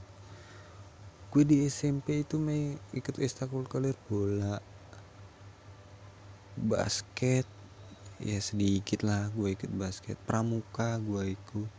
Gue 1.32 1.42
di 1.48 1.64
SMP 1.72 2.20
itu 2.20 2.36
main 2.36 2.76
ikut 2.92 3.16
ekstrakurikuler 3.16 3.96
bola 4.12 4.60
basket 6.52 7.61
ya 8.22 8.38
sedikit 8.38 9.02
lah 9.02 9.26
gue 9.34 9.58
ikut 9.58 9.70
basket. 9.74 10.14
Pramuka 10.22 10.96
gue 11.02 11.34
ikut. 11.34 11.70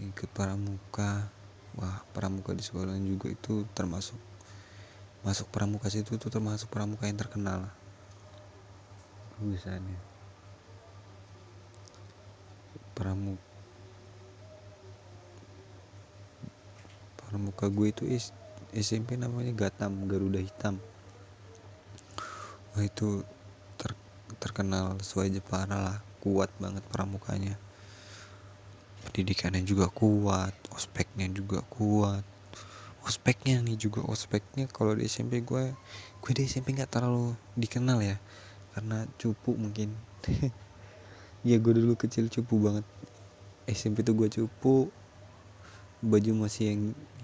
Ikut 0.00 0.30
pramuka. 0.32 1.28
Wah 1.76 2.00
pramuka 2.16 2.56
di 2.56 2.64
sekolah 2.64 2.96
juga 2.98 3.30
itu 3.30 3.68
termasuk 3.76 4.16
masuk 5.20 5.52
pramuka 5.52 5.92
situ 5.92 6.16
tuh 6.16 6.32
termasuk 6.32 6.72
pramuka 6.72 7.04
yang 7.04 7.20
terkenal. 7.20 7.68
Misalnya 9.40 10.00
pramuka 12.96 13.40
pramuka 17.30 17.70
gue 17.70 17.88
itu 17.94 18.02
SMP 18.74 19.14
namanya 19.14 19.54
Gatam 19.54 20.10
Garuda 20.10 20.42
Hitam. 20.42 20.82
Wah 22.74 22.82
itu 22.82 23.22
terkenal 24.50 24.98
sesuai 24.98 25.38
Jepara 25.38 25.78
lah 25.78 25.98
kuat 26.18 26.50
banget 26.58 26.82
pramukanya. 26.90 27.54
Pendidikannya 29.06 29.62
juga 29.62 29.86
kuat 29.86 30.50
ospeknya 30.74 31.30
juga 31.30 31.62
kuat. 31.70 32.26
Ospeknya 33.06 33.62
nih 33.62 33.78
juga 33.78 34.02
ospeknya 34.02 34.66
kalau 34.66 34.98
di 34.98 35.06
SMP 35.06 35.38
gue 35.46 35.70
gue 36.20 36.32
di 36.34 36.50
SMP 36.50 36.74
nggak 36.74 36.98
terlalu 36.98 37.38
dikenal 37.54 38.02
ya 38.02 38.18
karena 38.74 39.06
cupu 39.22 39.54
mungkin. 39.54 39.94
Ya 41.40 41.56
gue 41.56 41.72
dulu 41.72 41.96
kecil 41.96 42.28
cupu 42.28 42.60
banget. 42.60 42.84
SMP 43.64 44.04
tuh 44.04 44.12
gue 44.12 44.28
cupu 44.28 44.92
baju 46.04 46.32
masih 46.36 46.76
yang, 46.76 46.82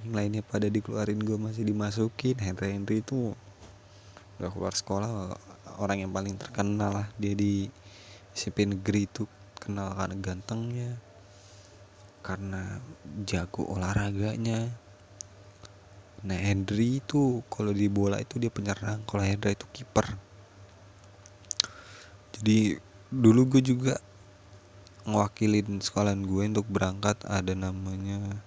lainnya 0.08 0.40
pada 0.40 0.72
dikeluarin 0.72 1.20
gue 1.20 1.36
masih 1.36 1.68
dimasukin 1.68 2.40
Henry 2.40 2.72
Henry 2.72 3.04
itu 3.04 3.36
udah 4.40 4.48
keluar 4.48 4.72
sekolah 4.72 5.36
orang 5.80 6.04
yang 6.04 6.12
paling 6.12 6.36
terkenal 6.40 7.04
lah. 7.04 7.08
Dia 7.20 7.32
di 7.36 7.68
SMP 8.36 8.68
negeri 8.68 9.08
itu 9.08 9.24
kenal 9.56 9.96
karena 9.96 10.16
gantengnya 10.20 10.90
karena 12.26 12.82
jago 13.22 13.62
olahraganya. 13.70 14.66
Nah 16.26 16.38
Henry 16.42 16.98
itu 16.98 17.46
kalau 17.46 17.70
di 17.70 17.86
bola 17.86 18.18
itu 18.18 18.42
dia 18.42 18.50
penyerang 18.50 19.06
kalau 19.06 19.22
Hendra 19.22 19.54
itu 19.54 19.62
kiper. 19.70 20.18
Jadi 22.34 22.74
dulu 23.14 23.46
gue 23.46 23.62
juga 23.62 23.94
ngewakilin 25.06 25.78
sekolahan 25.78 26.26
gue 26.26 26.42
untuk 26.50 26.66
berangkat 26.66 27.22
ada 27.30 27.54
namanya 27.54 28.42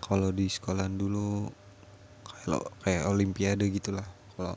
kalau 0.00 0.32
di 0.32 0.48
sekolahan 0.48 0.96
dulu 0.96 1.52
kayak 2.24 2.64
kayak 2.80 3.04
olimpiade 3.04 3.68
gitulah. 3.68 4.08
Kalau 4.32 4.56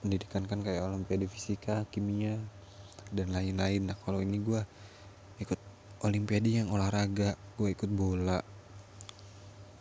pendidikan 0.00 0.48
kan 0.48 0.64
kayak 0.64 0.88
olimpiade 0.88 1.28
fisika 1.28 1.84
kimia 1.92 2.40
dan 3.12 3.32
lain-lain. 3.36 3.92
Nah 3.92 3.96
kalau 4.00 4.24
ini 4.24 4.40
gue 4.40 4.60
ikut 5.40 5.60
olimpiade 6.04 6.48
yang 6.48 6.72
olahraga 6.72 7.36
gue 7.60 7.68
ikut 7.68 7.90
bola. 7.92 8.40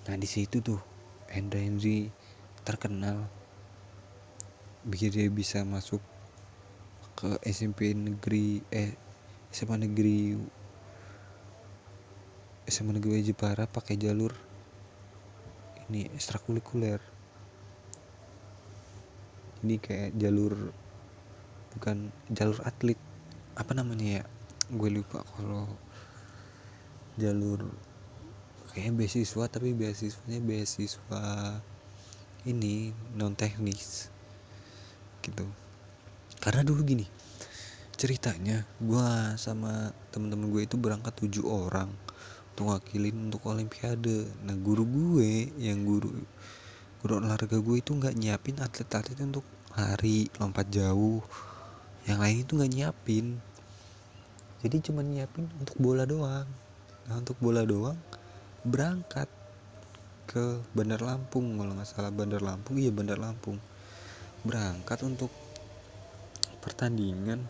Nah 0.07 0.15
di 0.19 0.27
situ 0.27 0.59
tuh 0.59 0.79
Hendra 1.31 1.63
Henry 1.63 2.11
terkenal. 2.67 3.31
Bikin 4.83 5.11
dia 5.15 5.27
bisa 5.31 5.63
masuk 5.63 6.03
ke 7.19 7.35
SMP 7.47 7.91
negeri 7.95 8.63
eh 8.71 8.95
SMA 9.51 9.75
negeri 9.75 10.39
SMA 12.69 12.95
negeri 12.95 13.25
Jepara 13.25 13.67
pakai 13.67 13.99
jalur 13.99 14.31
ini 15.89 16.05
ekstrakurikuler 16.15 17.18
ini 19.63 19.75
kayak 19.79 20.15
jalur 20.15 20.71
bukan 21.75 22.11
jalur 22.31 22.59
atlet. 22.63 22.99
Apa 23.59 23.75
namanya 23.75 24.21
ya? 24.21 24.23
Gue 24.71 24.89
lupa 24.93 25.25
kalau 25.35 25.67
jalur 27.19 27.67
kayak 28.71 28.95
beasiswa 28.95 29.45
tapi 29.49 29.75
beasiswanya 29.75 30.39
beasiswa 30.39 31.23
ini 32.47 32.95
non 33.17 33.35
teknis. 33.35 34.07
Gitu. 35.19 35.43
Karena 36.39 36.63
dulu 36.63 36.81
gini 36.87 37.07
ceritanya 37.99 38.63
gue 38.79 39.35
sama 39.35 39.91
temen-temen 40.15 40.47
gue 40.55 40.63
itu 40.63 40.79
berangkat 40.79 41.19
tujuh 41.19 41.43
orang 41.43 41.91
untuk 42.55 42.71
wakilin 42.71 43.27
untuk 43.27 43.43
olimpiade. 43.51 44.23
Nah 44.47 44.55
guru 44.55 44.87
gue 44.87 45.51
yang 45.59 45.83
guru 45.83 46.15
guru 46.99 47.23
olahraga 47.23 47.55
gue 47.63 47.79
itu 47.79 47.95
nggak 47.95 48.15
nyiapin 48.19 48.59
atlet-atlet 48.59 49.15
untuk 49.23 49.47
lari 49.71 50.27
lompat 50.35 50.67
jauh. 50.67 51.23
Yang 52.03 52.19
lain 52.19 52.37
itu 52.43 52.51
nggak 52.59 52.71
nyiapin. 52.75 53.25
Jadi 54.59 54.75
cuma 54.83 54.99
nyiapin 54.99 55.47
untuk 55.55 55.79
bola 55.79 56.03
doang. 56.03 56.47
Nah 57.07 57.15
untuk 57.15 57.39
bola 57.39 57.63
doang 57.63 57.95
berangkat 58.67 59.31
ke 60.27 60.59
Bandar 60.75 60.99
Lampung. 60.99 61.55
Kalau 61.55 61.71
nggak 61.71 61.87
salah 61.87 62.11
Bandar 62.11 62.43
Lampung 62.43 62.75
iya 62.75 62.91
Bandar 62.91 63.15
Lampung. 63.15 63.55
Berangkat 64.43 64.99
untuk 65.07 65.31
pertandingan. 66.59 67.47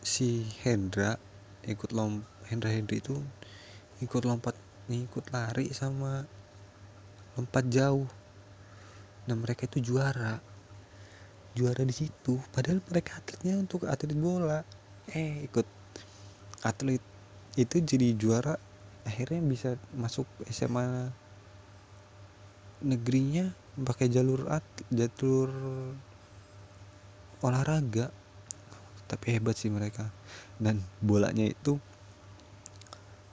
Si 0.00 0.48
Hendra 0.64 1.20
ikut 1.68 1.92
lom 1.92 2.24
Hendra 2.48 2.72
Hendri 2.72 3.04
itu 3.04 3.20
ikut 4.00 4.24
lompat 4.24 4.56
ikut 4.88 5.28
lari 5.28 5.68
sama 5.76 6.24
lompat 7.38 7.70
jauh. 7.70 8.10
Nah 9.30 9.36
mereka 9.38 9.70
itu 9.70 9.94
juara. 9.94 10.42
Juara 11.54 11.86
di 11.86 11.94
situ. 11.94 12.42
Padahal 12.50 12.82
mereka 12.90 13.22
atletnya 13.22 13.54
untuk 13.54 13.86
atlet 13.86 14.18
bola. 14.18 14.66
Eh 15.14 15.46
ikut 15.46 15.64
atlet 16.66 16.98
itu 17.54 17.76
jadi 17.78 18.18
juara 18.18 18.58
akhirnya 19.06 19.40
bisa 19.40 19.78
masuk 19.94 20.26
SMA 20.50 21.14
negerinya 22.82 23.54
pakai 23.78 24.10
jalur 24.10 24.50
at 24.50 24.66
jalur 24.90 25.48
olahraga. 27.38 28.10
Tapi 29.06 29.38
hebat 29.38 29.54
sih 29.54 29.70
mereka. 29.70 30.10
Dan 30.58 30.82
bolanya 30.98 31.46
itu 31.46 31.78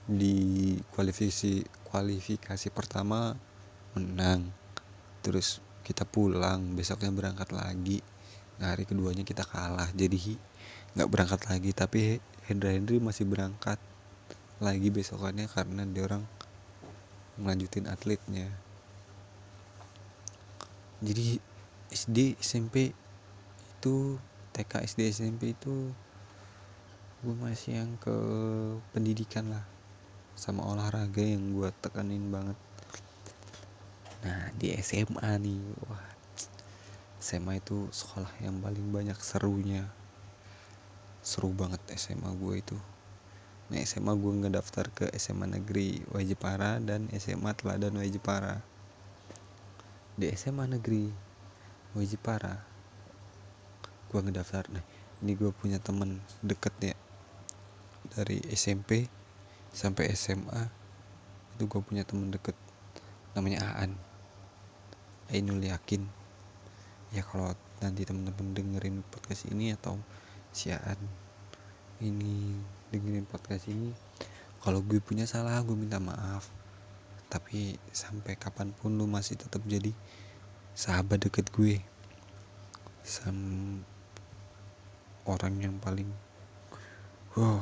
di 0.05 0.77
kualifikasi 0.93 1.65
kualifikasi 1.89 2.69
pertama 2.69 3.33
menang 3.95 4.51
terus 5.23 5.63
kita 5.81 6.03
pulang 6.03 6.75
besoknya 6.75 7.09
berangkat 7.09 7.49
lagi. 7.55 8.03
Nah 8.59 8.75
hari 8.75 8.83
keduanya 8.85 9.23
kita 9.23 9.47
kalah 9.47 9.89
jadi 9.95 10.37
nggak 10.95 11.09
berangkat 11.09 11.41
lagi 11.47 11.71
tapi 11.71 12.19
Hendra 12.45 12.75
Hendri 12.75 13.01
masih 13.01 13.25
berangkat 13.25 13.81
lagi 14.61 14.87
besokannya 14.93 15.49
karena 15.49 15.83
dia 15.89 16.03
orang 16.05 16.23
melanjutin 17.41 17.89
atletnya. 17.89 18.47
Jadi 21.03 21.37
SD 21.91 22.39
SMP 22.39 22.95
itu 23.79 24.17
TK 24.55 24.87
SD 24.87 24.99
SMP 25.11 25.53
itu 25.53 25.91
gue 27.25 27.35
masih 27.35 27.81
yang 27.81 27.91
ke 27.97 28.15
pendidikan 28.93 29.49
lah 29.49 29.65
sama 30.37 30.63
olahraga 30.67 31.25
yang 31.25 31.55
gue 31.57 31.69
tekanin 31.81 32.29
banget 32.29 32.57
nah 34.25 34.49
di 34.57 34.73
SMA 34.81 35.37
nih 35.37 35.61
wah. 35.85 36.15
SMA 37.21 37.61
itu 37.61 37.89
sekolah 37.93 38.29
yang 38.41 38.57
paling 38.57 38.89
banyak 38.89 39.17
serunya. 39.21 39.85
Seru 41.25 41.53
banget 41.53 41.81
SMA 41.93 42.33
gue 42.37 42.53
itu. 42.61 42.77
Nah 43.69 43.81
SMA 43.81 44.13
gue 44.13 44.33
ngedaftar 44.45 44.89
ke 44.93 45.05
SMA 45.17 45.49
negeri 45.49 46.05
Wajipara 46.09 46.77
dan 46.81 47.09
SMA 47.17 47.53
Teladan 47.57 47.97
Wajipara. 47.97 48.61
Di 50.17 50.29
SMA 50.33 50.69
negeri 50.69 51.09
Wajipara 51.93 52.61
gue 54.09 54.19
ngedaftar. 54.21 54.69
Nih 54.69 54.85
ini 55.25 55.33
gue 55.33 55.49
punya 55.49 55.77
temen 55.77 56.21
deket 56.45 56.73
ya. 56.81 56.97
Dari 58.13 58.41
SMP 58.53 59.09
sampai 59.73 60.13
SMA 60.13 60.69
itu 61.57 61.65
gue 61.65 61.81
punya 61.81 62.05
temen 62.05 62.29
deket. 62.29 62.53
Namanya 63.33 63.65
Aan 63.81 64.14
Ainul 65.33 65.61
yakin. 65.65 66.05
Ya 67.09 67.25
kalau 67.25 67.53
nanti 67.81 68.05
temen-temen 68.05 68.53
dengerin 68.53 69.01
podcast 69.09 69.49
ini 69.49 69.73
atau 69.73 69.97
siaan 70.53 70.97
ini 72.03 72.55
dengerin 72.93 73.27
podcast 73.27 73.67
ini 73.67 73.91
kalau 74.61 74.81
gue 74.85 74.97
punya 75.01 75.25
salah 75.25 75.61
gue 75.65 75.73
minta 75.73 75.97
maaf. 75.97 76.49
Tapi 77.25 77.77
sampai 77.89 78.37
kapan 78.37 78.69
pun 78.69 78.93
lu 78.93 79.09
masih 79.09 79.37
tetap 79.37 79.65
jadi 79.65 79.93
sahabat 80.77 81.25
deket 81.25 81.49
gue. 81.53 81.81
Sam 83.01 83.81
orang 85.25 85.57
yang 85.57 85.75
paling 85.81 86.09
wow 87.33 87.61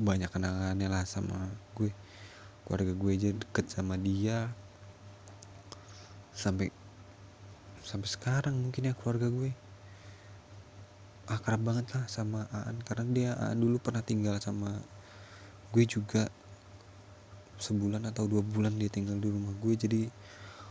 banyak 0.00 0.32
kenangannya 0.32 0.88
lah 0.88 1.04
sama 1.04 1.52
gue. 1.76 1.92
Keluarga 2.64 2.92
gue 2.96 3.10
aja 3.12 3.28
deket 3.36 3.68
sama 3.68 4.00
dia. 4.00 4.48
Sampai 6.32 6.71
sampai 7.92 8.08
sekarang 8.08 8.56
mungkin 8.56 8.88
ya 8.88 8.96
keluarga 8.96 9.28
gue. 9.28 9.52
Akrab 11.28 11.60
banget 11.60 11.92
lah 11.92 12.08
sama 12.08 12.48
Aan. 12.48 12.80
Karena 12.80 13.04
dia 13.12 13.30
Aan 13.36 13.60
dulu 13.60 13.76
pernah 13.76 14.00
tinggal 14.00 14.40
sama 14.40 14.80
gue 15.76 15.84
juga 15.84 16.24
sebulan 17.60 18.08
atau 18.08 18.24
dua 18.24 18.40
bulan 18.40 18.80
dia 18.80 18.88
tinggal 18.88 19.20
di 19.20 19.28
rumah 19.28 19.52
gue. 19.60 19.76
Jadi 19.76 20.08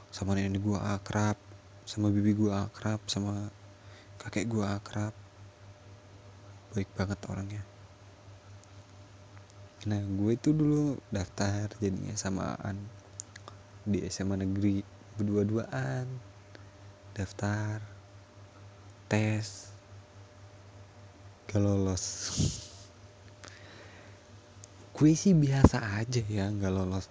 sama 0.09 0.33
nenek 0.33 0.65
gue 0.65 0.75
akrab 0.81 1.37
sama 1.85 2.09
bibi 2.09 2.33
gue 2.33 2.49
akrab 2.49 3.05
sama 3.05 3.53
kakek 4.17 4.49
gue 4.49 4.65
akrab. 4.65 5.13
Baik 6.73 6.89
banget 6.97 7.21
orangnya. 7.29 7.63
Nah 9.85 10.01
gue 10.01 10.31
itu 10.33 10.57
dulu 10.57 10.97
daftar 11.13 11.69
jadinya 11.77 12.17
samaan 12.17 12.81
di 13.85 14.01
SMA 14.09 14.41
negeri 14.41 14.81
berdua-duaan 15.21 16.30
daftar 17.15 17.79
tes 19.11 19.71
gak 21.51 21.59
lolos. 21.59 22.05
Gue 24.95 25.17
sih 25.17 25.33
biasa 25.33 25.81
aja 25.97 26.21
ya 26.29 26.47
nggak 26.47 26.71
lolos. 26.71 27.09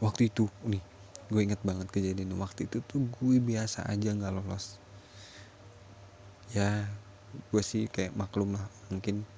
Waktu 0.00 0.32
itu 0.32 0.48
nih 0.64 0.80
gue 1.28 1.44
inget 1.44 1.60
banget 1.60 1.92
kejadian 1.92 2.40
waktu 2.40 2.64
itu 2.64 2.80
tuh 2.80 3.04
gue 3.04 3.36
biasa 3.36 3.84
aja 3.84 4.16
nggak 4.16 4.32
lolos. 4.32 4.80
Ya 6.56 6.88
gue 7.52 7.60
sih 7.60 7.84
kayak 7.92 8.16
maklum 8.16 8.56
lah 8.56 8.64
mungkin 8.88 9.28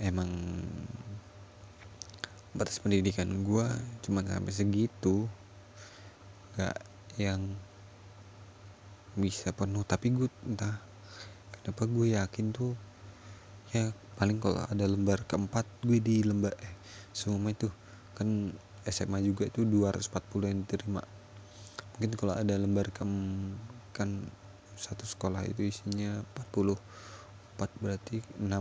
emang 0.00 0.32
batas 2.56 2.80
pendidikan 2.80 3.28
gue 3.44 3.68
cuma 4.00 4.24
sampai 4.24 4.54
segitu 4.56 5.28
gak 6.56 6.80
yang 7.20 7.52
bisa 9.16 9.50
penuh 9.56 9.82
tapi 9.82 10.12
gue 10.12 10.28
entah 10.44 10.76
kenapa 11.50 11.88
gue 11.88 12.14
yakin 12.14 12.52
tuh 12.52 12.76
ya 13.72 13.90
paling 14.16 14.38
kalau 14.40 14.62
ada 14.64 14.84
lembar 14.84 15.24
keempat 15.24 15.64
gue 15.84 15.98
di 16.00 16.22
lembar 16.22 16.52
eh 16.60 16.74
semua 17.16 17.48
itu 17.48 17.72
kan 18.16 18.52
SMA 18.86 19.18
juga 19.24 19.48
itu 19.50 19.66
240 19.66 20.46
yang 20.46 20.60
diterima. 20.62 21.02
Mungkin 21.96 22.12
kalau 22.14 22.36
ada 22.36 22.54
lembar 22.54 22.92
ke 22.94 23.02
kan 23.96 24.28
satu 24.76 25.08
sekolah 25.08 25.42
itu 25.48 25.66
isinya 25.66 26.20
40 26.52 26.76
4 27.56 27.82
berarti 27.82 28.20
6 28.36 28.52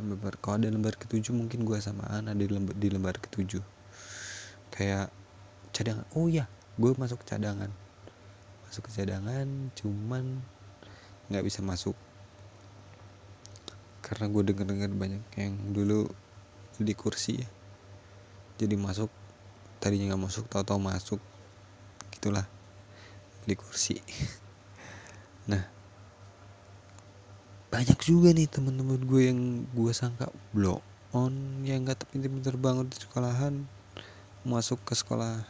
lembar 0.00 0.34
kalau 0.40 0.56
ada 0.58 0.72
lembar 0.72 0.96
ketujuh 0.96 1.36
mungkin 1.36 1.68
gue 1.68 1.76
samaan 1.78 2.26
ada 2.26 2.40
di 2.40 2.48
lembar, 2.48 2.74
di 2.74 2.88
lembar 2.88 3.16
ketujuh. 3.20 3.62
Kayak 4.72 5.12
cadangan 5.76 6.08
oh 6.16 6.26
ya 6.26 6.48
gue 6.80 6.92
masuk 6.96 7.20
cadangan 7.28 7.68
masuk 8.72 8.88
ke 8.88 9.04
cadangan 9.04 9.68
cuman 9.76 10.40
nggak 11.28 11.44
bisa 11.44 11.60
masuk. 11.60 11.92
Karena 14.00 14.32
gue 14.32 14.42
denger 14.48 14.64
denger 14.64 14.90
banyak 14.96 15.24
yang 15.36 15.76
dulu 15.76 16.08
di 16.80 16.96
kursi 16.96 17.36
ya 17.36 17.48
jadi 18.62 18.78
masuk 18.78 19.10
tadinya 19.82 20.14
nggak 20.14 20.22
masuk 20.22 20.44
tahu-tahu 20.46 20.78
masuk 20.78 21.20
gitulah 22.14 22.46
di 23.44 23.54
kursi. 23.58 23.98
Nah 25.42 25.58
banyak 27.66 27.98
juga 27.98 28.30
nih 28.30 28.46
teman-teman 28.46 29.02
gue 29.02 29.22
yang 29.26 29.66
gue 29.74 29.90
sangka 29.90 30.30
blok 30.54 30.78
on 31.10 31.66
yang 31.66 31.82
nggak 31.82 32.06
pinter-pinter 32.14 32.54
banget 32.54 32.94
di 32.94 32.96
sekolahan 33.02 33.66
masuk 34.46 34.78
ke 34.86 34.94
sekolah 34.94 35.42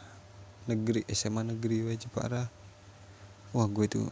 negeri 0.65 1.05
SMA 1.13 1.45
negeri 1.45 1.85
wajib 1.85 2.09
parah 2.09 2.49
wah 3.53 3.69
gue 3.69 3.85
tuh 3.87 4.07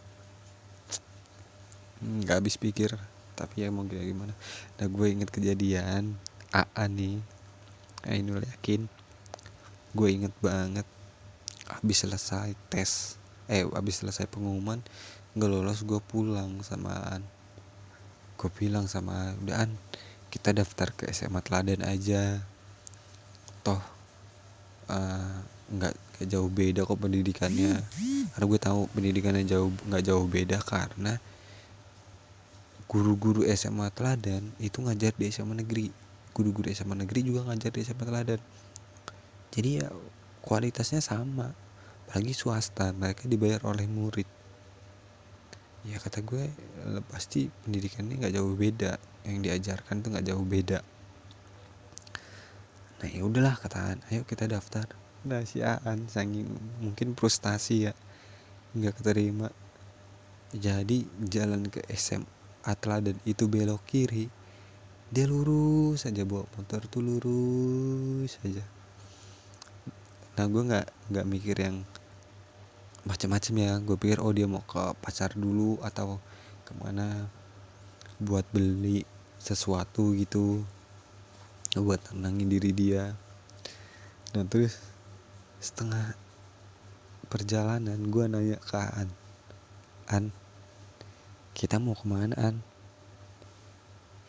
nggak 2.02 2.42
habis 2.42 2.58
pikir 2.58 2.94
tapi 3.38 3.66
ya 3.66 3.74
mau 3.74 3.86
gimana. 3.86 4.34
Nah 4.78 4.88
gue 4.88 5.08
inget 5.10 5.30
kejadian 5.34 6.14
AA 6.54 6.86
nih 6.86 7.18
Ainul 8.06 8.42
yakin 8.42 8.90
gue 9.94 10.08
inget 10.10 10.34
banget 10.42 10.88
habis 11.70 12.02
selesai 12.02 12.56
tes 12.72 13.18
eh 13.52 13.68
habis 13.68 14.02
selesai 14.02 14.26
pengumuman 14.26 14.80
nggak 15.36 15.50
lolos 15.52 15.84
gue 15.86 16.00
pulang 16.00 16.64
samaan 16.66 17.22
gue 18.42 18.50
bilang 18.58 18.90
sama 18.90 19.38
udahan 19.46 19.70
kita 20.32 20.56
daftar 20.56 20.96
ke 20.96 21.12
SMA 21.12 21.44
Teladan 21.44 21.84
aja. 21.84 22.40
Toh 23.68 23.84
uh, 24.88 25.38
nggak 26.22 26.30
jauh 26.38 26.54
beda 26.54 26.86
kok 26.86 27.02
pendidikannya. 27.02 27.82
Karena 28.30 28.46
gue 28.46 28.60
tahu 28.62 28.86
pendidikannya 28.94 29.42
jauh 29.50 29.74
nggak 29.90 30.04
jauh 30.06 30.30
beda 30.30 30.62
karena 30.62 31.18
guru-guru 32.86 33.42
SMA 33.58 33.90
Teladan 33.90 34.54
itu 34.62 34.86
ngajar 34.86 35.18
di 35.18 35.34
SMA 35.34 35.66
negeri. 35.66 35.90
Guru-guru 36.38 36.70
SMA 36.70 36.94
negeri 36.94 37.26
juga 37.26 37.50
ngajar 37.50 37.74
di 37.74 37.82
SMA 37.82 38.06
teladan. 38.06 38.38
Jadi 39.50 39.82
ya 39.82 39.90
kualitasnya 40.46 41.02
sama. 41.02 41.50
Apalagi 42.06 42.38
swasta 42.38 42.94
mereka 42.94 43.26
dibayar 43.26 43.66
oleh 43.66 43.90
murid. 43.90 44.30
Ya 45.90 45.98
kata 45.98 46.22
gue 46.22 46.46
pasti 47.10 47.50
pendidikannya 47.66 48.22
nggak 48.22 48.34
jauh 48.38 48.54
beda. 48.54 49.02
Yang 49.26 49.38
diajarkan 49.50 50.06
tuh 50.06 50.14
nggak 50.14 50.28
jauh 50.30 50.46
beda. 50.46 50.80
Nah 53.02 53.10
ya 53.10 53.26
udahlah 53.26 53.58
kata 53.58 53.98
ayo 54.14 54.22
kita 54.30 54.46
daftar 54.46 54.86
nah 55.22 55.46
si 55.46 55.62
Aan 55.62 56.10
saking 56.10 56.50
mungkin 56.82 57.14
frustasi 57.14 57.90
ya 57.90 57.94
nggak 58.74 59.04
keterima. 59.04 59.52
Jadi 60.52 61.08
jalan 61.24 61.72
ke 61.72 61.80
SMA 61.96 62.74
Teladan 62.76 63.16
itu 63.24 63.48
belok 63.48 63.84
kiri 63.88 64.28
dia 65.12 65.28
lurus 65.28 66.08
saja 66.08 66.24
bawa 66.24 66.48
motor 66.56 66.88
tuh 66.88 67.04
lurus 67.04 68.40
saja 68.40 68.64
nah 70.40 70.48
gue 70.48 70.64
nggak 70.64 70.88
nggak 71.12 71.28
mikir 71.28 71.56
yang 71.60 71.84
macam-macam 73.06 73.54
ya. 73.58 73.72
Gue 73.82 73.98
pikir 73.98 74.22
oh 74.22 74.34
dia 74.34 74.46
mau 74.46 74.62
ke 74.66 74.94
pasar 75.02 75.34
dulu 75.34 75.82
atau 75.82 76.22
ke 76.66 76.72
mana 76.78 77.30
buat 78.22 78.46
beli 78.54 79.06
sesuatu 79.42 80.14
gitu 80.14 80.62
buat 81.74 82.02
tenangin 82.04 82.52
diri 82.52 82.72
dia. 82.74 83.14
Nah 84.38 84.46
terus 84.46 84.78
setengah 85.62 86.18
perjalanan 87.30 88.10
gue 88.10 88.26
nanya 88.26 88.58
ke 88.58 88.82
An. 88.82 89.10
An 90.10 90.34
kita 91.54 91.78
mau 91.78 91.94
ke 91.94 92.04
mana 92.10 92.34
An? 92.34 92.66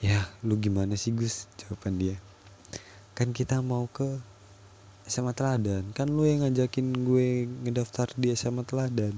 Ya 0.05 0.29
lu 0.45 0.61
gimana 0.61 0.93
sih 0.93 1.17
Gus? 1.17 1.49
jawaban 1.57 1.97
dia. 1.97 2.21
Kan 3.17 3.33
kita 3.33 3.65
mau 3.65 3.89
ke 3.89 4.21
SMA 5.09 5.33
Teladan. 5.33 5.89
Kan 5.97 6.13
lu 6.13 6.29
yang 6.29 6.45
ngajakin 6.45 6.93
gue 7.01 7.49
ngedaftar 7.65 8.13
di 8.21 8.37
SMA 8.37 8.69
Teladan. 8.69 9.17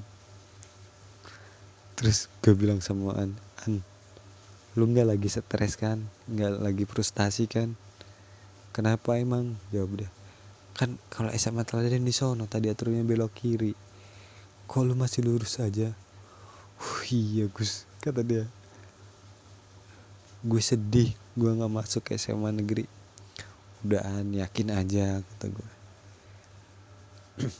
Terus 1.98 2.30
gue 2.46 2.54
bilang 2.54 2.78
sama 2.78 3.18
An 3.18 3.34
An 3.66 3.82
lu 4.78 4.86
nggak 4.86 5.18
lagi 5.18 5.26
stres 5.26 5.74
kan? 5.74 5.98
Nggak 6.30 6.62
lagi 6.62 6.84
frustasi 6.86 7.50
kan? 7.50 7.74
Kenapa 8.70 9.18
emang? 9.18 9.58
jawab 9.74 9.98
dia 9.98 10.13
kan 10.74 10.98
kalau 11.06 11.30
SMA 11.38 11.62
Teladan 11.62 12.02
di 12.02 12.10
sono 12.10 12.50
tadi 12.50 12.66
aturnya 12.66 13.06
belok 13.06 13.30
kiri. 13.30 13.72
Kok 14.66 14.82
lu 14.82 14.98
masih 14.98 15.22
lurus 15.22 15.62
aja? 15.62 15.94
Uh, 16.74 17.00
iya 17.14 17.46
Gus 17.46 17.86
kata 18.02 18.26
dia. 18.26 18.44
Gue 20.42 20.58
sedih 20.58 21.14
gue 21.38 21.50
nggak 21.50 21.70
masuk 21.70 22.10
SMA 22.18 22.50
negeri. 22.50 22.90
Udahan 23.86 24.26
yakin 24.34 24.68
aja 24.74 25.20
kata 25.22 25.46
gue 25.52 25.70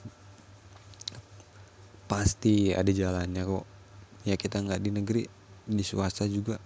pasti 2.11 2.75
ada 2.75 2.91
jalannya 2.91 3.43
kok. 3.47 3.67
Ya 4.27 4.35
kita 4.35 4.59
nggak 4.59 4.83
di 4.83 4.91
negeri 4.91 5.23
di 5.71 5.85
swasta 5.87 6.27
juga. 6.27 6.59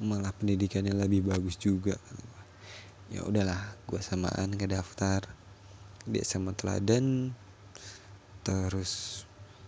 Malah 0.00 0.32
pendidikannya 0.32 0.96
lebih 0.96 1.28
bagus 1.28 1.60
juga 1.60 1.96
ya 3.06 3.22
udahlah 3.22 3.78
gue 3.86 4.02
samaan 4.02 4.58
ke 4.58 4.66
daftar 4.66 5.22
di 6.06 6.18
SMA 6.22 6.54
Teladan 6.58 7.30
terus 8.46 9.26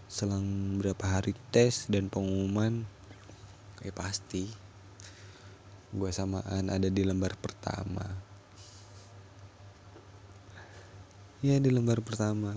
selang 0.08 0.80
berapa 0.80 1.04
hari 1.04 1.36
tes 1.52 1.84
dan 1.92 2.08
pengumuman 2.08 2.88
kayak 3.78 3.94
pasti. 3.94 4.48
Gue 5.92 6.10
samaan 6.12 6.72
ada 6.72 6.88
di 6.88 7.02
lembar 7.04 7.36
pertama. 7.36 8.04
Ya 11.44 11.60
di 11.60 11.70
lembar 11.70 12.00
pertama. 12.00 12.56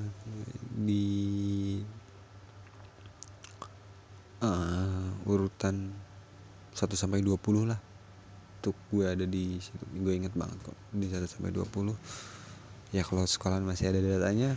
Di 0.74 1.06
uh, 4.42 5.28
urutan 5.28 5.94
1 6.74 6.82
sampai 6.96 7.20
20 7.20 7.68
lah 7.70 7.91
untuk 8.62 8.78
gue 8.94 9.10
ada 9.10 9.26
di 9.26 9.58
situ. 9.58 9.82
Gue 9.98 10.22
inget 10.22 10.38
banget 10.38 10.62
kok 10.62 10.78
di 10.94 11.10
1 11.10 11.26
sampai 11.26 11.50
20 11.50 11.98
ya 12.94 13.02
kalau 13.02 13.26
sekolah 13.26 13.58
masih 13.66 13.90
ada 13.90 13.98
datanya 13.98 14.54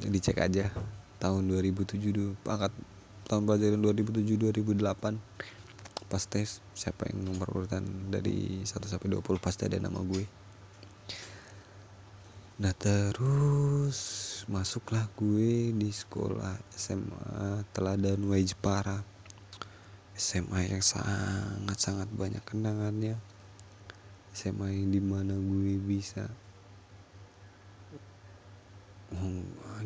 dicek 0.00 0.40
aja. 0.40 0.72
Tahun 1.20 1.44
2007 1.44 2.00
angkat 2.48 2.72
tahun 3.28 3.42
pelajaran 3.44 3.80
2007 3.84 4.80
2008 4.80 6.08
pas 6.08 6.24
tes 6.24 6.64
siapa 6.72 7.08
yang 7.12 7.28
nomor 7.28 7.52
urutan 7.52 7.84
dari 8.08 8.64
1 8.64 8.64
sampai 8.64 9.08
20 9.12 9.20
pasti 9.44 9.68
ada 9.68 9.76
nama 9.76 10.00
gue. 10.00 10.24
Nah 12.64 12.72
terus 12.72 14.00
masuklah 14.48 15.04
gue 15.20 15.68
di 15.76 15.92
sekolah 15.92 16.56
SMA 16.72 17.60
Teladan 17.76 18.24
Wajipara 18.24 19.13
SMA 20.14 20.70
yang 20.70 20.78
sangat-sangat 20.78 22.06
banyak 22.14 22.42
kenangannya. 22.46 23.18
SMA 24.30 24.70
yang 24.70 24.94
di 24.94 25.02
mana 25.02 25.34
gue 25.34 25.78
bisa 25.82 26.30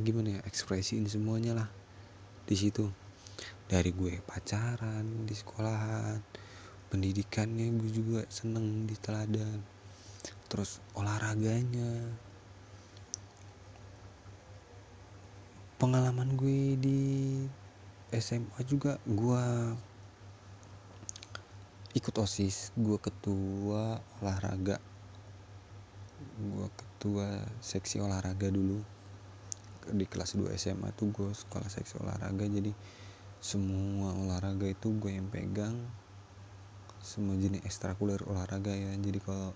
gimana 0.01 0.39
ya 0.39 0.41
ekspresiin 0.45 1.05
semuanya 1.09 1.53
lah 1.57 1.69
di 2.45 2.57
situ. 2.57 2.89
Dari 3.69 3.93
gue 3.93 4.21
pacaran 4.25 5.25
di 5.25 5.33
sekolahan 5.37 6.21
pendidikannya 6.89 7.77
gue 7.77 7.91
juga 7.93 8.21
seneng 8.29 8.89
di 8.89 8.97
teladan. 9.01 9.61
Terus 10.49 10.81
olahraganya. 10.97 12.09
Pengalaman 15.77 16.37
gue 16.37 16.77
di 16.81 17.01
SMA 18.13 18.61
juga 18.65 18.97
gue 19.05 19.45
ikut 21.99 22.15
osis 22.23 22.71
gue 22.79 22.95
ketua 23.03 23.99
olahraga. 24.23 24.79
Gue 26.39 26.71
ketua 26.79 27.43
seksi 27.59 27.99
olahraga 27.99 28.47
dulu. 28.55 28.79
Di 29.91 30.07
kelas 30.07 30.39
2 30.39 30.55
SMA 30.55 30.95
tuh 30.95 31.11
gue 31.11 31.35
sekolah 31.35 31.67
seksi 31.67 31.99
olahraga 31.99 32.47
jadi 32.47 32.71
semua 33.43 34.15
olahraga 34.15 34.71
itu 34.71 34.95
gue 34.95 35.11
yang 35.19 35.27
pegang. 35.27 35.75
Semua 37.03 37.35
jenis 37.35 37.67
ekstrakurikuler 37.67 38.23
olahraga 38.31 38.71
ya. 38.71 38.95
Jadi 38.95 39.19
kalau 39.19 39.51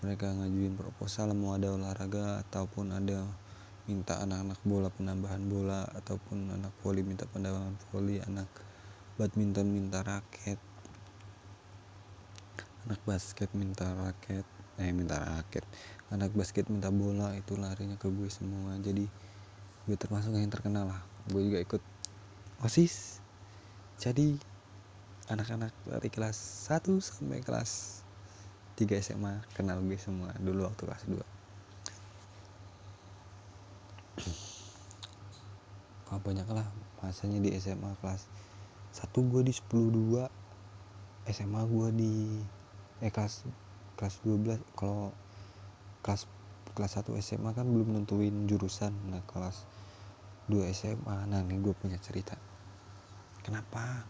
mereka 0.00 0.32
ngajuin 0.32 0.72
proposal 0.72 1.36
mau 1.36 1.52
ada 1.52 1.68
olahraga 1.74 2.40
ataupun 2.48 2.96
ada 2.96 3.28
minta 3.84 4.20
anak-anak 4.24 4.60
bola 4.64 4.88
penambahan 4.92 5.42
bola 5.48 5.84
ataupun 5.96 6.52
anak 6.52 6.72
voli 6.84 7.00
minta 7.00 7.24
penambahan 7.24 7.72
voli 7.88 8.20
anak 8.20 8.46
badminton 9.16 9.72
minta 9.72 10.04
raket 10.04 10.60
anak 12.88 13.04
basket 13.04 13.52
minta 13.52 13.84
raket 13.84 14.48
eh 14.80 14.94
minta 14.96 15.20
raket. 15.20 15.66
Anak 16.08 16.32
basket 16.32 16.72
minta 16.72 16.88
bola 16.88 17.36
itu 17.36 17.52
larinya 17.60 18.00
ke 18.00 18.08
gue 18.08 18.32
semua. 18.32 18.80
Jadi 18.80 19.04
gue 19.84 19.96
termasuk 20.00 20.32
yang 20.32 20.48
terkenal 20.48 20.88
lah. 20.88 21.00
Gue 21.28 21.52
juga 21.52 21.60
ikut 21.60 21.82
osis. 22.64 23.20
Jadi 24.00 24.40
anak-anak 25.28 25.76
dari 25.84 26.08
kelas 26.08 26.72
1 26.72 26.88
sampai 27.04 27.44
kelas 27.44 28.00
3 28.80 28.88
SMA 29.04 29.44
kenal 29.52 29.84
gue 29.84 30.00
semua 30.00 30.32
dulu 30.40 30.64
waktu 30.64 30.88
kelas 30.88 31.04
2 31.04 31.20
oh, 36.08 36.20
banyak 36.24 36.48
lah 36.48 36.64
masanya 37.04 37.44
di 37.44 37.52
SMA 37.60 37.92
kelas 38.00 38.24
1 38.96 39.04
gue 39.12 39.42
di 39.44 39.52
10 39.52 39.68
2 40.16 41.28
SMA 41.28 41.62
gue 41.68 41.88
di 41.92 42.40
eh 43.04 43.12
kelas 43.12 43.46
kelas 43.98 44.14
12 44.22 44.62
kalau 44.78 45.10
kelas 46.02 46.26
kelas 46.72 46.92
1 47.02 47.10
SMA 47.18 47.50
kan 47.54 47.66
belum 47.66 47.94
nentuin 47.94 48.46
jurusan. 48.46 48.94
Nah 49.10 49.22
kelas 49.26 49.66
2 50.50 50.64
SMA 50.70 51.26
nah 51.26 51.40
nih 51.42 51.58
gue 51.58 51.74
punya 51.74 51.98
cerita. 51.98 52.38
Kenapa? 53.42 54.06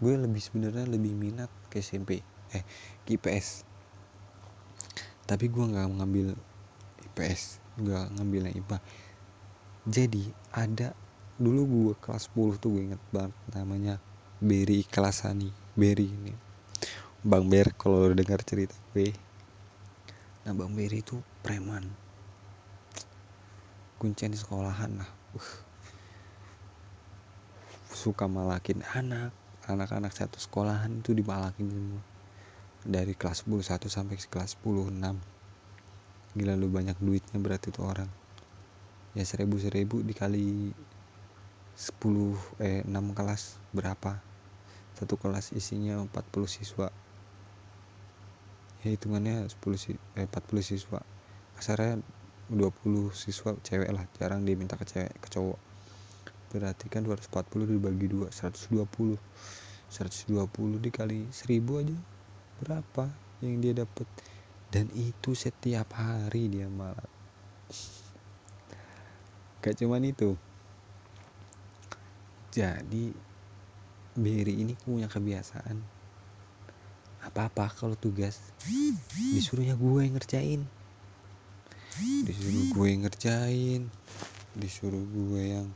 Gue 0.00 0.16
lebih 0.16 0.40
sebenarnya 0.40 0.88
lebih 0.88 1.12
minat 1.12 1.52
ke 1.68 1.84
SMP 1.84 2.24
eh 2.50 2.64
ke 3.06 3.14
IPS 3.14 3.70
tapi 5.30 5.46
gue 5.46 5.62
nggak 5.62 5.86
ngambil 6.02 6.34
IPS 7.06 7.62
nggak 7.78 8.04
ngambil 8.18 8.50
yang 8.50 8.56
IPA 8.58 8.76
jadi 9.86 10.24
ada 10.50 10.88
dulu 11.38 11.62
gue 11.70 11.94
kelas 12.02 12.34
10 12.34 12.58
tuh 12.58 12.68
gue 12.74 12.82
inget 12.90 13.02
banget 13.14 13.34
namanya 13.54 13.94
Berry 14.42 14.82
Kelasani 14.82 15.54
Berry 15.78 16.10
ini 16.10 16.34
Bang 17.20 17.52
Ber 17.52 17.76
kalau 17.76 18.08
dengar 18.16 18.40
cerita 18.40 18.72
gue 18.96 19.12
nah 20.40 20.56
Bang 20.56 20.72
Berry 20.72 21.04
itu 21.04 21.20
preman. 21.44 21.84
Kuncian 24.00 24.32
di 24.32 24.40
sekolahan 24.40 25.04
lah. 25.04 25.10
Uh, 25.36 25.52
suka 27.92 28.24
malakin 28.24 28.80
anak. 28.96 29.36
Anak-anak 29.68 30.16
satu 30.16 30.40
sekolahan 30.40 31.04
itu 31.04 31.12
dimalakin 31.12 31.68
semua. 31.68 32.00
Dari 32.88 33.12
kelas 33.12 33.44
10 33.44 33.68
1 33.68 33.84
sampai 33.92 34.16
kelas 34.16 34.56
10 34.64 34.88
6 34.88 36.40
gila 36.40 36.56
lu 36.56 36.72
banyak 36.72 36.96
duitnya 37.04 37.36
berarti 37.36 37.68
tuh 37.68 37.84
orang. 37.84 38.08
Ya 39.12 39.28
seribu 39.28 39.60
seribu 39.60 40.00
dikali 40.00 40.72
10 41.76 42.64
eh 42.64 42.80
6 42.88 42.96
kelas 43.12 43.60
berapa? 43.76 44.24
Satu 44.96 45.20
kelas 45.20 45.52
isinya 45.52 46.00
40 46.00 46.48
siswa 46.48 46.88
hitungannya 48.84 49.44
10 49.44 49.96
eh 50.16 50.24
40 50.24 50.64
siswa. 50.64 51.00
Kasarnya 51.56 52.00
20 52.50 53.12
siswa 53.12 53.54
cewek 53.60 53.90
lah 53.92 54.04
jarang 54.16 54.42
dia 54.42 54.56
minta 54.56 54.74
ke 54.80 54.88
cewek 54.88 55.12
ke 55.20 55.28
cowok. 55.28 55.60
Berarti 56.50 56.90
kan 56.90 57.04
240 57.06 57.78
dibagi 57.78 58.06
2 58.10 58.32
120 58.32 59.20
120 59.90 60.86
dikali 60.86 61.26
1000 61.30 61.82
aja 61.82 61.98
berapa 62.62 63.04
yang 63.42 63.58
dia 63.58 63.72
dapat 63.74 64.06
dan 64.70 64.86
itu 64.94 65.34
setiap 65.34 65.90
hari 65.98 66.46
dia 66.46 66.70
malah 66.70 67.06
gak 69.60 69.76
cuman 69.76 70.08
itu. 70.08 70.34
Jadi 72.50 73.14
Berry 74.18 74.58
ini 74.58 74.74
punya 74.74 75.06
kebiasaan 75.06 75.99
apa-apa 77.20 77.68
kalau 77.72 77.96
tugas. 77.96 78.40
Disuruhnya 79.14 79.76
gue 79.76 80.00
yang 80.04 80.14
ngerjain. 80.16 80.62
Disuruh 82.24 82.64
gue 82.72 82.86
yang 82.88 83.02
ngerjain. 83.04 83.82
Disuruh 84.56 85.04
gue 85.04 85.42
yang 85.60 85.68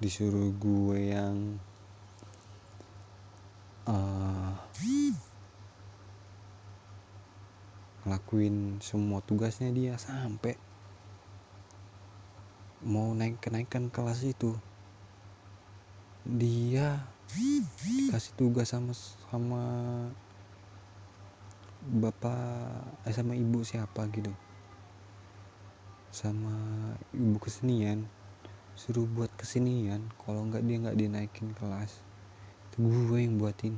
disuruh 0.00 0.48
gue 0.56 1.12
yang 1.12 1.60
uh, 3.84 4.56
ngelakuin 8.08 8.80
semua 8.80 9.20
tugasnya 9.20 9.68
dia 9.76 10.00
sampai 10.00 10.56
mau 12.80 13.12
naik 13.12 13.44
kenaikan 13.44 13.92
kelas 13.92 14.24
itu 14.24 14.56
dia 16.24 17.00
dikasih 17.30 18.34
tugas 18.36 18.68
sama 18.68 18.92
sama 19.30 19.62
bapak 21.80 22.84
eh, 23.08 23.14
sama 23.14 23.32
ibu 23.38 23.64
siapa 23.64 24.04
gitu. 24.12 24.32
Sama 26.10 26.52
ibu 27.14 27.40
kesenian 27.40 28.04
suruh 28.80 29.04
buat 29.04 29.28
kesenian. 29.36 30.00
Kalau 30.24 30.48
nggak 30.48 30.64
dia 30.64 30.76
nggak 30.80 30.98
dinaikin 30.98 31.52
kelas. 31.52 32.00
Itu 32.72 32.84
gue 32.84 33.18
yang 33.20 33.36
buatin. 33.36 33.76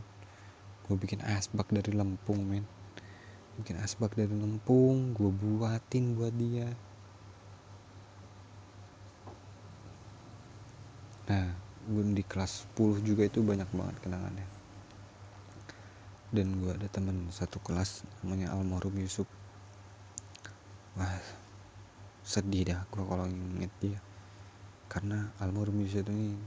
Gue 0.86 0.94
bikin 0.94 1.18
asbak 1.26 1.66
dari 1.74 1.90
Lempung 1.90 2.42
men. 2.46 2.66
Bikin 3.58 3.82
asbak 3.82 4.14
dari 4.14 4.30
Lempung 4.30 5.10
gue 5.14 5.30
buatin 5.30 6.14
buat 6.14 6.30
dia. 6.38 6.70
Nah 11.26 11.71
gue 11.82 12.04
di 12.14 12.24
kelas 12.26 12.70
10 12.78 13.02
juga 13.02 13.26
itu 13.26 13.42
banyak 13.42 13.66
banget 13.74 13.96
kenangannya. 14.02 14.46
Dan 16.32 16.62
gue 16.62 16.72
ada 16.72 16.88
temen 16.88 17.28
satu 17.28 17.58
kelas 17.60 18.06
namanya 18.22 18.54
Almarhum 18.54 18.94
Yusuf. 18.96 19.26
Wah 20.96 21.18
sedih 22.22 22.70
dah 22.70 22.80
gue 22.86 23.02
kalau 23.02 23.26
inget 23.26 23.72
dia. 23.82 24.00
Karena 24.86 25.32
almarhum 25.42 25.82
Yusuf 25.82 26.06
ini 26.12 26.38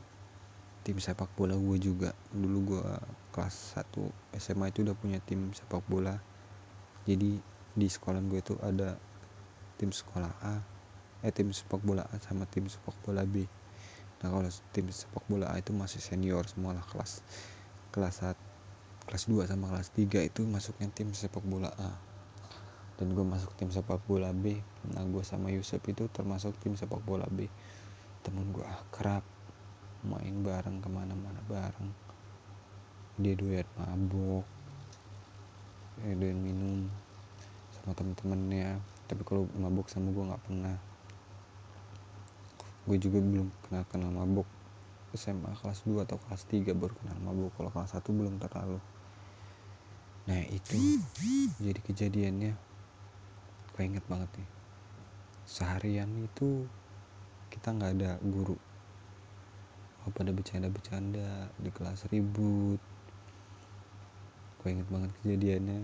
tim 0.87 0.97
sepak 1.01 1.29
bola 1.35 1.57
gue 1.57 1.77
juga. 1.81 2.15
Dulu 2.31 2.57
gue 2.77 2.85
kelas 3.35 3.75
1 3.75 4.39
SMA 4.39 4.71
itu 4.71 4.87
udah 4.87 4.95
punya 4.95 5.19
tim 5.21 5.51
sepak 5.51 5.83
bola. 5.89 6.15
Jadi 7.03 7.37
di 7.75 7.87
sekolah 7.91 8.23
gue 8.23 8.39
itu 8.39 8.55
ada 8.63 8.95
tim 9.75 9.91
sekolah 9.91 10.31
A 10.39 10.55
eh 11.25 11.33
tim 11.33 11.51
sepak 11.51 11.83
bola 11.83 12.07
A 12.07 12.15
sama 12.23 12.47
tim 12.47 12.69
sepak 12.71 12.95
bola 13.03 13.27
B 13.27 13.43
nah 14.25 14.33
kalau 14.33 14.49
tim 14.73 14.89
sepak 14.89 15.21
bola 15.29 15.53
itu 15.53 15.69
masih 15.69 16.01
senior 16.01 16.41
semua 16.49 16.73
lah 16.73 16.81
kelas 16.89 17.21
kelas 17.93 18.25
1 18.25 18.55
kelas 19.05 19.29
2 19.29 19.45
sama 19.45 19.69
kelas 19.69 19.93
3 19.93 20.25
itu 20.33 20.41
masuknya 20.49 20.89
tim 20.89 21.13
sepak 21.13 21.45
bola 21.45 21.69
A. 21.77 21.93
Dan 22.97 23.13
gue 23.13 23.21
masuk 23.21 23.53
tim 23.53 23.69
sepak 23.69 24.01
bola 24.09 24.33
B. 24.33 24.57
Nah 24.89 25.05
gue 25.05 25.21
sama 25.21 25.53
Yusuf 25.53 25.79
itu 25.85 26.09
termasuk 26.09 26.57
tim 26.57 26.73
sepak 26.73 26.99
bola 27.05 27.29
B. 27.29 27.45
Temen 28.25 28.49
gue 28.49 28.65
akrab 28.65 29.21
main 30.01 30.35
bareng 30.41 30.81
ke 30.81 30.89
mana-mana 30.89 31.37
bareng. 31.45 31.93
Dia 33.21 33.37
doyan 33.37 33.67
mabok 33.77 34.45
dia 35.95 36.11
doyan 36.11 36.41
minum 36.41 36.89
sama 37.77 37.93
temen-temennya. 37.93 38.81
Tapi 39.05 39.21
kalau 39.21 39.45
mabok 39.53 39.85
sama 39.87 40.09
gue 40.09 40.25
nggak 40.25 40.43
pernah 40.49 40.75
gue 42.85 42.97
juga 43.01 43.17
belum 43.21 43.49
kenal 43.65 43.83
kenal 43.89 44.11
mabok. 44.13 44.47
SMA 45.15 45.47
kelas 45.63 45.87
2 45.87 46.03
atau 46.03 46.19
kelas 46.27 46.43
3 46.51 46.75
baru 46.75 46.93
kenal 47.01 47.17
mabok. 47.23 47.51
Kalau 47.57 47.71
kelas 47.73 47.97
1 47.97 48.13
belum 48.13 48.35
terlalu. 48.37 48.79
Nah 50.25 50.41
itu 50.49 51.01
jadi 51.61 51.79
kejadiannya. 51.81 52.53
Gue 53.73 53.83
inget 53.83 54.05
banget 54.05 54.29
nih. 54.37 54.49
Seharian 55.45 56.09
itu 56.19 56.65
kita 57.53 57.73
nggak 57.73 57.91
ada 58.01 58.11
guru. 58.21 58.57
Oh, 60.05 60.11
pada 60.13 60.29
bercanda-bercanda 60.29 61.49
di 61.57 61.69
kelas 61.73 62.05
ribut. 62.13 62.81
Gue 64.61 64.69
inget 64.69 64.89
banget 64.89 65.09
kejadiannya. 65.21 65.79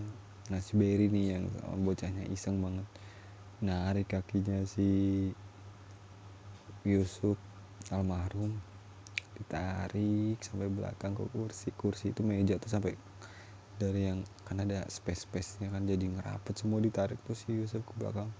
Nah 0.50 0.60
si 0.60 0.74
Berry 0.74 1.06
nih 1.10 1.38
yang 1.38 1.44
bocahnya 1.86 2.26
iseng 2.30 2.58
banget. 2.62 2.86
Narik 3.62 4.10
kakinya 4.10 4.66
si 4.66 5.30
Yusuf 6.82 7.38
almarhum. 7.94 8.58
Ditarik 9.38 10.38
sampai 10.42 10.68
belakang 10.70 11.14
ke 11.14 11.24
kursi. 11.30 11.70
Kursi 11.74 12.10
itu 12.10 12.26
meja 12.26 12.58
tuh 12.58 12.70
sampai 12.70 12.94
dari 13.78 14.06
yang 14.06 14.22
kan 14.46 14.62
ada 14.62 14.86
space 14.86 15.26
space 15.26 15.58
nya 15.64 15.72
kan 15.74 15.82
jadi 15.88 16.02
ngerapet 16.02 16.54
semua 16.54 16.78
ditarik 16.78 17.18
tuh 17.26 17.34
si 17.34 17.54
Yusuf 17.54 17.82
ke 17.82 17.92
belakang. 17.98 18.30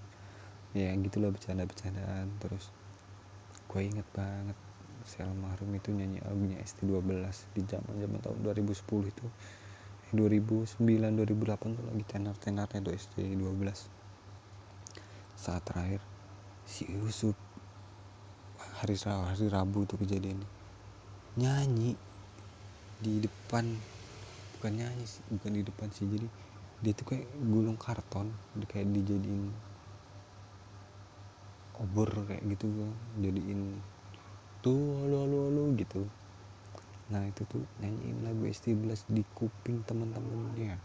Ya 0.75 0.91
gitulah 0.99 1.31
bercanda-bercandaan. 1.31 2.27
Terus 2.43 2.71
gue 3.67 3.81
inget 3.81 4.07
banget 4.11 4.55
si 5.03 5.19
almarhum 5.19 5.71
itu 5.75 5.91
nyanyi 5.91 6.23
lagunya 6.23 6.59
ST12 6.63 7.27
di 7.57 7.61
zaman 7.67 7.93
zaman 7.99 8.19
tahun 8.23 8.39
2010 8.43 9.11
itu. 9.11 9.27
2009 10.13 10.77
2008 10.77 11.73
tuh 11.73 11.85
lagi 11.89 12.05
tenar 12.05 12.37
tenarnya 12.37 12.85
tuh 12.85 12.93
ST 12.93 13.17
12 13.17 13.89
saat 15.33 15.65
terakhir 15.65 16.05
si 16.69 16.85
Yusuf 16.85 17.33
hari 18.83 18.99
hari 18.99 19.47
Rabu 19.47 19.87
tuh 19.87 19.95
kejadian 19.95 20.43
nyanyi 21.39 21.95
di 22.99 23.23
depan 23.23 23.63
bukan 24.59 24.71
nyanyi 24.75 25.07
sih 25.07 25.23
bukan 25.31 25.55
di 25.55 25.63
depan 25.63 25.87
sih. 25.95 26.03
Jadi 26.03 26.27
dia 26.83 26.91
tuh 26.91 27.15
kayak 27.15 27.23
gulung 27.47 27.79
karton 27.79 28.27
kayak 28.67 28.91
dijadiin 28.91 29.55
obor 31.79 32.11
kayak 32.27 32.43
gitu 32.43 32.67
jadiin 33.23 33.79
tuh 34.59 35.07
halo 35.07 35.31
halo 35.31 35.37
halo 35.47 35.63
gitu. 35.79 36.03
Nah 37.07 37.23
itu 37.23 37.47
tuh 37.47 37.63
nyanyiin 37.79 38.19
lagu 38.27 38.43
ST11 38.51 39.07
di 39.07 39.23
kuping 39.31 39.79
teman-temannya 39.87 40.75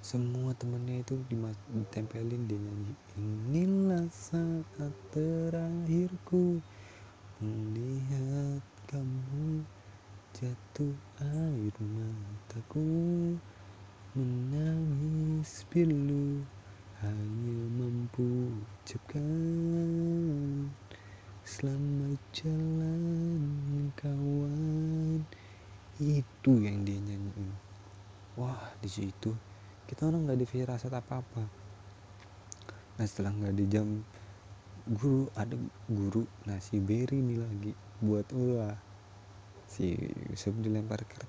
semua 0.00 0.56
temennya 0.56 1.04
itu 1.04 1.20
ditempelin 1.28 2.48
dia 2.48 2.56
nyanyi 2.56 2.94
inilah 3.20 4.08
saat 4.08 4.96
terakhirku 5.12 6.56
melihat 7.44 8.64
kamu 8.88 9.60
jatuh 10.32 10.96
air 11.20 11.76
mataku 11.76 12.88
menangis 14.16 15.68
pilu 15.68 16.40
hanya 17.04 17.60
mampu 17.76 18.56
ucapkan 18.56 20.72
Selamat 21.50 22.14
jalan 22.30 23.90
kawan 23.98 25.18
Itu 25.98 26.62
yang 26.62 26.86
dia 26.86 26.94
nyanyiin. 26.94 27.50
Wah 28.38 28.70
di 28.78 28.86
situ 28.86 29.34
kita 29.90 30.06
orang 30.06 30.30
nggak 30.30 30.38
ada 30.38 30.46
firasat 30.46 30.92
apa 30.94 31.18
apa 31.18 31.42
Nah 33.00 33.08
setelah 33.08 33.32
nggak 33.32 33.56
ada 33.56 33.64
jam 33.64 33.88
guru 34.84 35.24
ada 35.32 35.56
guru 35.88 36.28
nah 36.44 36.60
si 36.60 36.76
Berry 36.84 37.24
ini 37.24 37.40
lagi 37.40 37.72
buat 38.04 38.28
ulah. 38.36 38.76
Si 39.64 39.96
Yusuf 40.28 40.52
dilempar 40.60 41.00
ke 41.08 41.24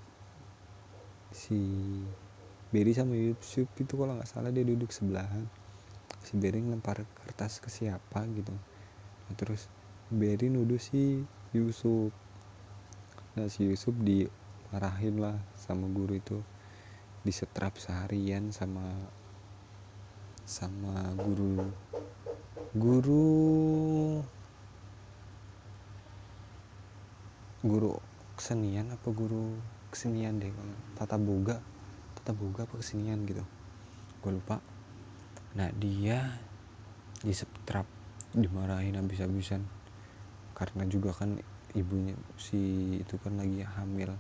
si 1.32 1.56
Berry 2.76 2.92
sama 2.92 3.16
Yusuf 3.16 3.72
itu 3.80 3.94
kalau 3.96 4.20
nggak 4.20 4.28
salah 4.28 4.52
dia 4.52 4.68
duduk 4.68 4.92
sebelahan. 4.92 5.48
Si 6.28 6.36
Berry 6.36 6.60
ngelempar 6.60 7.08
kertas 7.24 7.64
ke 7.64 7.72
siapa 7.72 8.28
gitu. 8.36 8.52
Nah, 8.52 9.34
terus 9.40 9.72
Berry 10.12 10.52
nuduh 10.52 10.76
si 10.76 11.24
Yusuf. 11.56 12.12
Nah 13.40 13.48
si 13.48 13.64
Yusuf 13.64 13.96
dimarahin 13.96 15.24
lah 15.24 15.40
sama 15.56 15.88
guru 15.88 16.20
itu 16.20 16.44
disetrap 17.22 17.78
seharian 17.78 18.50
sama 18.50 18.86
sama 20.46 21.14
guru. 21.18 21.70
Guru 22.74 23.38
guru 27.62 27.94
kesenian 28.34 28.90
apa 28.90 29.14
guru 29.14 29.54
kesenian 29.94 30.42
deh 30.42 30.50
tata 30.98 31.14
boga 31.22 31.62
tata 32.18 32.34
boga 32.34 32.66
apa 32.66 32.82
kesenian 32.82 33.22
gitu. 33.30 33.46
Gue 34.22 34.32
lupa. 34.34 34.58
Nah 35.54 35.70
dia 35.78 36.42
disetrap 37.22 37.86
dimarahin 38.34 38.98
habis-habisan. 38.98 39.62
Karena 40.58 40.86
juga 40.90 41.14
kan 41.14 41.38
ibunya 41.78 42.18
si 42.38 42.98
itu 42.98 43.18
kan 43.22 43.38
lagi 43.38 43.62
hamil. 43.62 44.14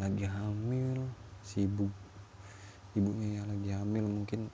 Lagi 0.00 0.24
hamil 0.24 1.21
si 1.42 1.66
ibu 1.66 1.90
ibunya 2.92 3.40
yang 3.40 3.46
lagi 3.48 3.70
hamil 3.72 4.04
mungkin 4.06 4.52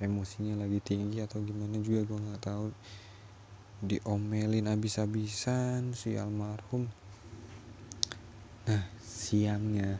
emosinya 0.00 0.60
lagi 0.60 0.80
tinggi 0.82 1.20
atau 1.22 1.40
gimana 1.44 1.78
juga 1.80 2.06
gue 2.06 2.18
nggak 2.18 2.42
tahu. 2.42 2.66
Diomelin 3.82 4.70
abis-abisan 4.70 5.90
si 5.98 6.14
almarhum. 6.14 6.86
Nah 8.70 8.84
siangnya 9.02 9.98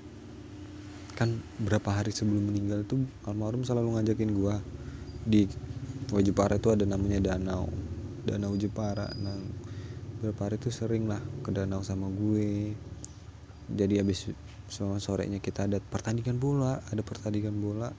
kan 1.19 1.35
berapa 1.59 1.91
hari 1.91 2.15
sebelum 2.15 2.51
meninggal 2.51 2.87
tuh 2.87 3.03
almarhum 3.27 3.67
selalu 3.67 3.99
ngajakin 3.99 4.31
gue 4.33 4.57
di 5.27 5.43
Wajipara 6.13 6.61
itu 6.61 6.69
ada 6.69 6.85
namanya 6.85 7.35
danau 7.35 7.67
danau 8.23 8.55
Jepara. 8.55 9.11
Nah 9.19 9.39
beberapa 10.19 10.47
hari 10.47 10.57
itu 10.63 10.71
sering 10.71 11.11
lah 11.11 11.19
ke 11.43 11.51
danau 11.51 11.83
sama 11.83 12.07
gue. 12.07 12.75
Jadi 13.73 13.99
habis 13.99 14.31
sama 14.71 14.99
sorenya 14.99 15.39
kita 15.39 15.71
ada 15.71 15.79
pertandingan 15.79 16.39
bola 16.39 16.83
ada 16.91 17.03
pertandingan 17.05 17.57
bola. 17.59 17.91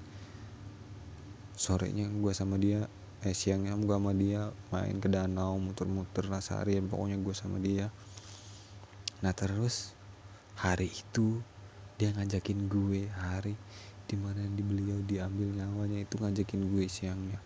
Sorenya 1.53 2.09
gue 2.09 2.33
sama 2.33 2.57
dia 2.57 2.89
eh 3.23 3.31
siangnya 3.31 3.77
gue 3.79 3.95
sama 3.95 4.11
dia 4.11 4.51
main 4.73 4.99
ke 4.99 5.07
danau 5.07 5.55
muter-muter 5.55 6.27
lah 6.27 6.43
seharian 6.43 6.91
pokoknya 6.91 7.17
gue 7.23 7.35
sama 7.35 7.55
dia. 7.63 7.87
Nah 9.23 9.31
terus 9.31 9.95
hari 10.59 10.91
itu 10.91 11.39
dia 11.95 12.11
ngajakin 12.11 12.67
gue 12.67 13.07
hari 13.07 13.55
di 14.03 14.19
mana 14.19 14.43
di 14.43 14.59
beliau 14.59 14.99
diambil 15.07 15.47
nyawanya 15.55 16.03
itu 16.03 16.19
ngajakin 16.19 16.61
gue 16.67 16.85
siangnya. 16.91 17.39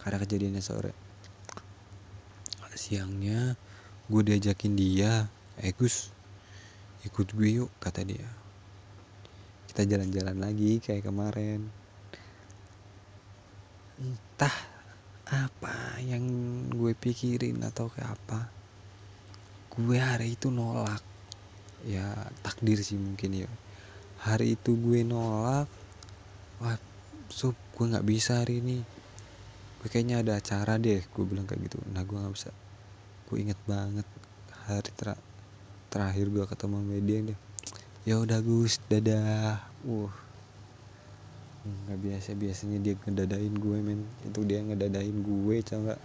Karena 0.00 0.16
kejadiannya 0.22 0.62
sore. 0.64 0.92
Siangnya 2.76 3.56
gue 4.06 4.22
diajakin 4.22 4.72
dia 4.76 5.26
eh 5.60 5.72
Gus 5.72 6.15
ikut 7.06 7.28
gue 7.32 7.48
yuk 7.62 7.70
kata 7.78 8.02
dia. 8.02 8.26
Kita 9.70 9.86
jalan-jalan 9.86 10.36
lagi 10.42 10.82
kayak 10.82 11.06
kemarin. 11.06 11.62
Entah 14.02 14.56
apa 15.26 15.98
yang 16.02 16.22
gue 16.70 16.92
pikirin 16.94 17.58
atau 17.66 17.90
kayak 17.90 18.14
apa 18.14 18.46
gue 19.76 19.98
hari 20.00 20.34
itu 20.34 20.50
nolak. 20.50 21.04
Ya 21.86 22.12
takdir 22.42 22.82
sih 22.82 22.98
mungkin 22.98 23.46
ya. 23.46 23.50
Hari 24.26 24.58
itu 24.58 24.74
gue 24.74 25.06
nolak 25.06 25.70
wah 26.58 26.80
sup 27.28 27.54
gue 27.76 27.86
nggak 27.86 28.06
bisa 28.08 28.42
hari 28.42 28.58
ini. 28.64 28.80
Gue 29.78 29.88
kayaknya 29.92 30.24
ada 30.24 30.40
acara 30.40 30.80
deh 30.80 31.04
gue 31.04 31.24
bilang 31.28 31.46
kayak 31.46 31.70
gitu. 31.70 31.78
Nah 31.92 32.02
gue 32.02 32.16
nggak 32.16 32.34
bisa. 32.34 32.50
Gue 33.28 33.44
inget 33.44 33.60
banget 33.68 34.08
hari 34.66 34.90
ter 34.96 35.14
terakhir 35.96 36.28
gue 36.28 36.44
ketemu 36.44 36.78
media 36.84 37.18
deh 37.32 37.38
ya 38.04 38.20
udah 38.20 38.44
Gus 38.44 38.76
dadah. 38.92 39.56
Uh 39.88 40.12
nggak 41.66 41.98
biasa 41.98 42.30
biasanya 42.38 42.78
dia 42.78 42.94
ngedadain 42.94 43.50
gue 43.50 43.78
men. 43.80 44.04
Itu 44.22 44.44
dia 44.44 44.60
ngedadain 44.62 45.16
gue 45.24 45.56
coba 45.64 45.96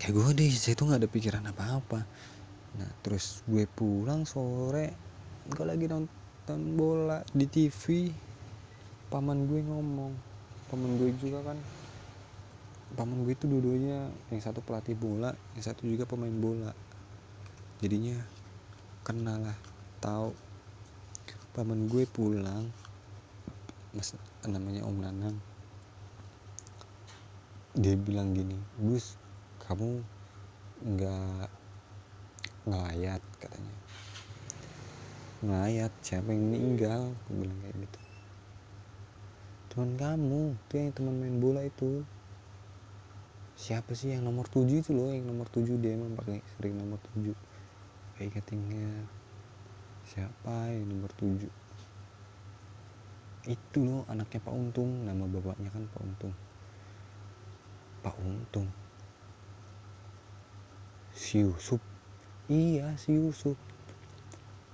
kayak 0.00 0.12
gue 0.12 0.28
deh 0.38 0.52
saya 0.54 0.78
tuh 0.78 0.86
nggak 0.86 1.02
ada 1.02 1.10
pikiran 1.10 1.44
apa-apa. 1.50 2.00
Nah 2.78 2.90
terus 3.02 3.42
gue 3.50 3.66
pulang 3.66 4.22
sore 4.22 4.94
gue 5.50 5.64
lagi 5.66 5.90
nonton 5.90 6.60
bola 6.78 7.26
di 7.34 7.50
TV 7.50 8.14
paman 9.10 9.50
gue 9.50 9.66
ngomong 9.66 10.14
paman 10.70 10.90
gue 10.94 11.10
juga 11.18 11.42
kan. 11.42 11.58
Paman 12.94 13.26
gue 13.26 13.34
itu 13.34 13.50
dua-duanya 13.50 14.08
yang 14.30 14.40
satu 14.40 14.62
pelatih 14.62 14.94
bola 14.94 15.34
yang 15.58 15.64
satu 15.66 15.84
juga 15.84 16.08
pemain 16.08 16.32
bola 16.32 16.85
jadinya 17.80 18.16
kenal 19.04 19.38
lah 19.40 19.58
tahu. 20.00 20.32
Paman 21.52 21.88
gue 21.88 22.04
pulang. 22.08 22.68
Mas 23.96 24.12
namanya 24.44 24.84
om 24.84 24.96
nanang. 25.00 25.36
Dia 27.76 27.96
bilang 27.96 28.32
gini 28.32 28.56
Gus 28.80 29.20
kamu 29.64 30.00
nggak 30.84 31.48
ngelayat 32.68 33.22
katanya. 33.40 33.74
Ngelayat 35.44 35.92
siapa 36.00 36.32
yang 36.32 36.44
meninggal? 36.50 37.00
Aku 37.24 37.32
bilang 37.40 37.58
kayak 37.62 37.76
gitu. 37.84 38.00
Teman 39.72 39.90
kamu 40.00 40.42
tuh 40.72 40.76
yang 40.76 40.92
teman 40.96 41.14
main 41.20 41.36
bola 41.36 41.60
itu. 41.64 42.00
Siapa 43.56 43.96
sih 43.96 44.12
yang 44.12 44.24
nomor 44.24 44.48
tujuh 44.48 44.84
itu 44.84 44.92
loh 44.92 45.08
yang 45.12 45.24
nomor 45.24 45.48
tujuh 45.48 45.80
dia 45.80 45.96
emang 45.96 46.16
pakai 46.16 46.44
sering 46.56 46.76
nomor 46.76 47.00
tujuh 47.12 47.36
suka 48.16 48.40
siapa 50.06 50.72
yang 50.72 50.88
nomor 50.88 51.12
7 51.20 51.44
itu 53.46 53.78
loh 53.78 54.02
anaknya 54.10 54.42
Pak 54.42 54.54
Untung. 54.54 55.06
Nama 55.06 55.22
bapaknya 55.30 55.70
kan 55.70 55.86
Pak 55.86 56.02
Untung. 56.02 56.34
Pak 58.02 58.16
Untung. 58.18 58.68
Si 61.14 61.46
Yusuf. 61.46 61.78
Iya 62.50 62.98
si 62.98 63.14
Yusuf. 63.14 63.54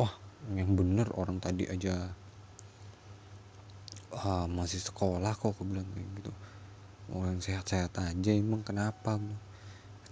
Wah 0.00 0.14
yang 0.56 0.72
bener 0.72 1.10
orang 1.12 1.36
tadi 1.36 1.68
aja. 1.68 2.16
Ah, 4.12 4.46
masih 4.48 4.80
sekolah 4.80 5.36
kok 5.36 5.52
aku 5.52 5.68
bilang 5.68 5.88
kayak 5.92 6.08
gitu. 6.20 6.32
Orang 7.12 7.44
sehat-sehat 7.44 7.92
aja 8.00 8.30
emang 8.32 8.64
kenapa? 8.64 9.20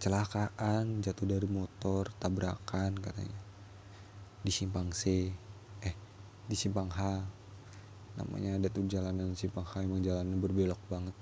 Kecelakaan 0.01 1.05
jatuh 1.05 1.29
dari 1.29 1.45
motor 1.45 2.09
tabrakan 2.17 2.97
katanya. 2.97 3.37
Di 4.41 4.49
simpang 4.49 4.97
C. 4.97 5.29
Eh 5.85 5.95
di 6.49 6.57
simpang 6.57 6.89
H. 6.89 7.21
Namanya 8.17 8.57
ada 8.57 8.73
tuh 8.73 8.89
jalanan 8.89 9.37
simpang 9.37 9.69
H 9.69 9.85
emang 9.85 10.01
jalanan 10.01 10.41
berbelok 10.41 10.81
banget. 10.89 11.13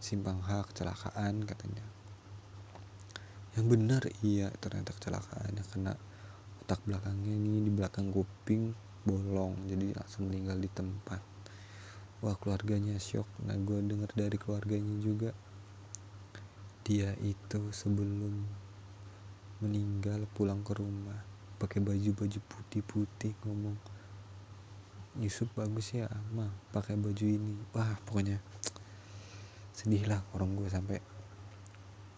Simpang 0.00 0.40
H 0.40 0.64
kecelakaan 0.72 1.44
katanya. 1.44 1.84
Yang 3.52 3.66
benar 3.68 4.02
iya 4.24 4.48
ternyata 4.64 4.96
kecelakaannya 4.96 5.64
kena 5.68 5.92
otak 6.64 6.80
belakangnya 6.88 7.36
ini 7.36 7.68
di 7.68 7.68
belakang 7.68 8.16
kuping 8.16 8.72
bolong. 9.04 9.60
Jadi 9.68 9.92
langsung 9.92 10.32
meninggal 10.32 10.56
di 10.56 10.72
tempat. 10.72 11.20
Wah 12.24 12.32
keluarganya 12.40 12.96
shock 12.96 13.28
nah 13.44 13.60
gue 13.60 13.76
denger 13.84 14.08
dari 14.16 14.40
keluarganya 14.40 14.96
juga 15.04 15.36
dia 16.90 17.14
itu 17.22 17.70
sebelum 17.70 18.34
meninggal 19.62 20.26
pulang 20.34 20.66
ke 20.66 20.74
rumah. 20.74 21.22
Pakai 21.54 21.78
baju 21.78 22.10
baju 22.18 22.38
putih 22.50 22.82
putih 22.82 23.30
ngomong 23.46 23.78
Yusuf 25.22 25.46
bagus 25.54 25.94
ya 25.94 26.10
ama 26.10 26.50
pakai 26.74 26.98
baju 26.98 27.22
ini. 27.22 27.54
Wah 27.70 27.94
pokoknya 28.10 28.42
sedih 29.70 30.02
lah 30.10 30.18
orang 30.34 30.58
gue 30.58 30.66
sampai 30.66 30.98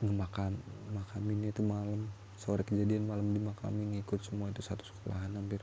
ngemakam 0.00 0.56
makamin 0.96 1.52
itu 1.52 1.60
malam. 1.60 2.08
Sore 2.40 2.64
kejadian 2.64 3.04
malam 3.04 3.28
di 3.28 3.44
makamin 3.44 4.00
ikut 4.00 4.24
semua 4.24 4.48
itu 4.48 4.64
satu 4.64 4.88
sekolahan 4.88 5.36
hampir. 5.36 5.60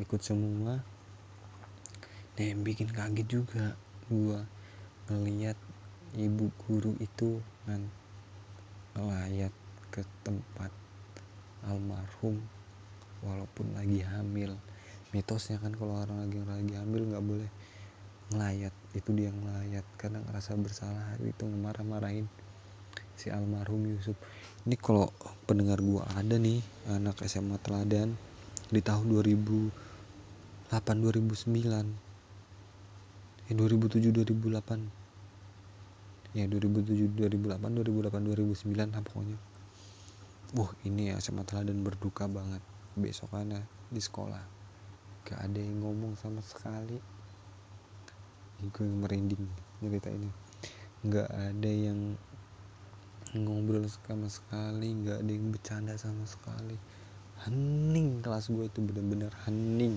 Ikut 0.00 0.24
semua. 0.24 0.80
Nah 2.32 2.44
yang 2.48 2.64
bikin 2.64 2.88
kaget 2.88 3.28
juga 3.28 3.76
gua 4.08 4.40
ngeliat 5.12 5.60
ibu 6.18 6.50
guru 6.66 6.98
itu 6.98 7.38
kan 7.70 7.86
ngelayat 8.98 9.54
ke 9.94 10.02
tempat 10.26 10.74
almarhum 11.62 12.42
walaupun 13.22 13.70
lagi 13.78 14.02
hamil. 14.02 14.58
Mitosnya 15.14 15.62
kan 15.62 15.70
kalau 15.74 15.98
orang 16.02 16.26
lagi 16.26 16.38
lagi 16.42 16.74
hamil 16.74 17.14
nggak 17.14 17.22
boleh 17.22 17.46
ngelayat. 18.34 18.74
Itu 18.94 19.14
dia 19.14 19.30
ngelayat 19.30 19.86
karena 19.94 20.18
ngerasa 20.26 20.58
bersalah. 20.58 21.14
Itu 21.22 21.46
marah-marahin 21.46 22.26
si 23.14 23.30
almarhum 23.30 23.86
Yusuf. 23.86 24.18
Ini 24.66 24.74
kalau 24.80 25.12
pendengar 25.46 25.78
gua 25.78 26.02
ada 26.18 26.40
nih 26.40 26.62
anak 26.90 27.22
SMA 27.26 27.58
teladan 27.62 28.16
di 28.70 28.80
tahun 28.82 29.10
2008 29.10 30.74
2009 30.74 32.10
eh 33.50 33.58
2007 33.58 34.14
2008 34.14 34.99
ya 36.30 36.46
2007 36.46 37.18
2008 37.18 37.58
2008 37.58 38.22
2009 38.62 38.94
lah 38.94 39.02
pokoknya. 39.02 39.38
Wah 40.54 40.70
ini 40.86 41.10
ya 41.10 41.18
SMA 41.18 41.42
teladan 41.42 41.82
berduka 41.82 42.30
banget. 42.30 42.62
Besokannya 42.94 43.62
di 43.90 44.02
sekolah. 44.02 44.42
Gak 45.26 45.38
ada 45.38 45.58
yang 45.58 45.82
ngomong 45.82 46.14
sama 46.14 46.42
sekali. 46.42 46.98
Gue 48.60 48.86
merinding 48.86 49.46
cerita 49.80 50.12
ini 50.12 50.28
nggak 51.00 51.32
ada 51.32 51.70
yang 51.72 52.12
ngobrol 53.32 53.88
sama 53.88 54.28
sekali 54.28 54.92
nggak 55.00 55.24
ada 55.24 55.30
yang 55.32 55.48
bercanda 55.48 55.94
sama 55.96 56.28
sekali. 56.28 56.76
Hening 57.40 58.20
kelas 58.20 58.52
gue 58.52 58.68
itu 58.68 58.84
bener-bener 58.84 59.32
hening. 59.48 59.96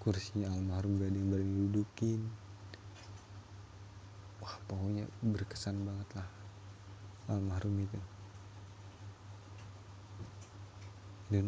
Kursinya 0.00 0.50
almarhum 0.50 0.98
gak 0.98 1.12
ada 1.12 1.18
yang 1.20 1.30
berani 1.30 1.52
dudukin 1.68 2.41
wah 4.42 4.54
pokoknya 4.66 5.06
berkesan 5.22 5.86
banget 5.86 6.08
lah 6.18 6.28
almarhum 7.30 7.78
itu. 7.78 8.00
Dan 11.30 11.46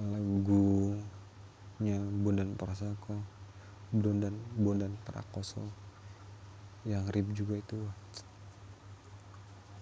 lagu 0.00 0.96
nya 1.80 1.96
Bondan 1.96 2.56
Prasako 2.56 3.20
Bondan 3.92 4.36
Bondan 4.56 4.96
Prakoso 5.04 5.64
yang 6.88 7.04
rip 7.12 7.28
juga 7.36 7.60
itu 7.60 7.78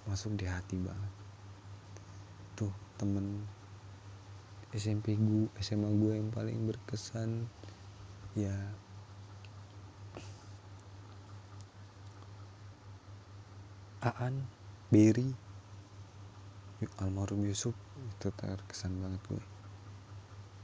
masuk 0.05 0.37
di 0.37 0.47
hati 0.47 0.77
banget. 0.79 1.13
Tuh 2.55 2.75
temen 2.99 3.47
SMP 4.77 5.17
gue 5.17 5.49
SMA 5.65 5.89
gue 5.97 6.13
yang 6.21 6.29
paling 6.29 6.69
berkesan 6.69 7.49
ya 8.37 8.53
Aan 14.05 14.45
Berry 14.93 15.33
almarhum 17.03 17.43
Yusuf 17.43 17.75
itu 17.99 18.31
terkesan 18.31 18.95
banget 19.03 19.23
gue 19.27 19.45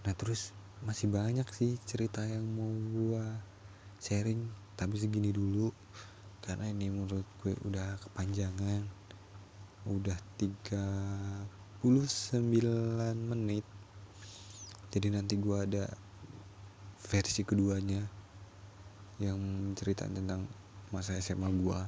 nah 0.05 0.15
terus 0.15 0.55
masih 0.85 1.09
banyak 1.09 1.49
sih 1.49 1.81
cerita 1.89 2.21
yang 2.29 2.45
mau 2.45 2.69
gua 2.93 3.25
sharing 4.05 4.45
tapi 4.77 5.01
segini 5.01 5.33
dulu 5.33 5.73
karena 6.45 6.69
ini 6.69 6.93
menurut 6.93 7.25
gue 7.41 7.57
udah 7.65 7.97
kepanjangan 8.05 8.85
udah 9.89 10.19
39 10.37 11.89
menit 13.17 13.65
jadi 14.95 15.11
nanti 15.11 15.35
gua 15.35 15.67
ada 15.67 15.91
versi 17.11 17.43
keduanya 17.43 18.07
yang 19.19 19.75
cerita 19.75 20.07
tentang 20.07 20.47
masa 20.95 21.19
SMA 21.19 21.51
gua 21.59 21.83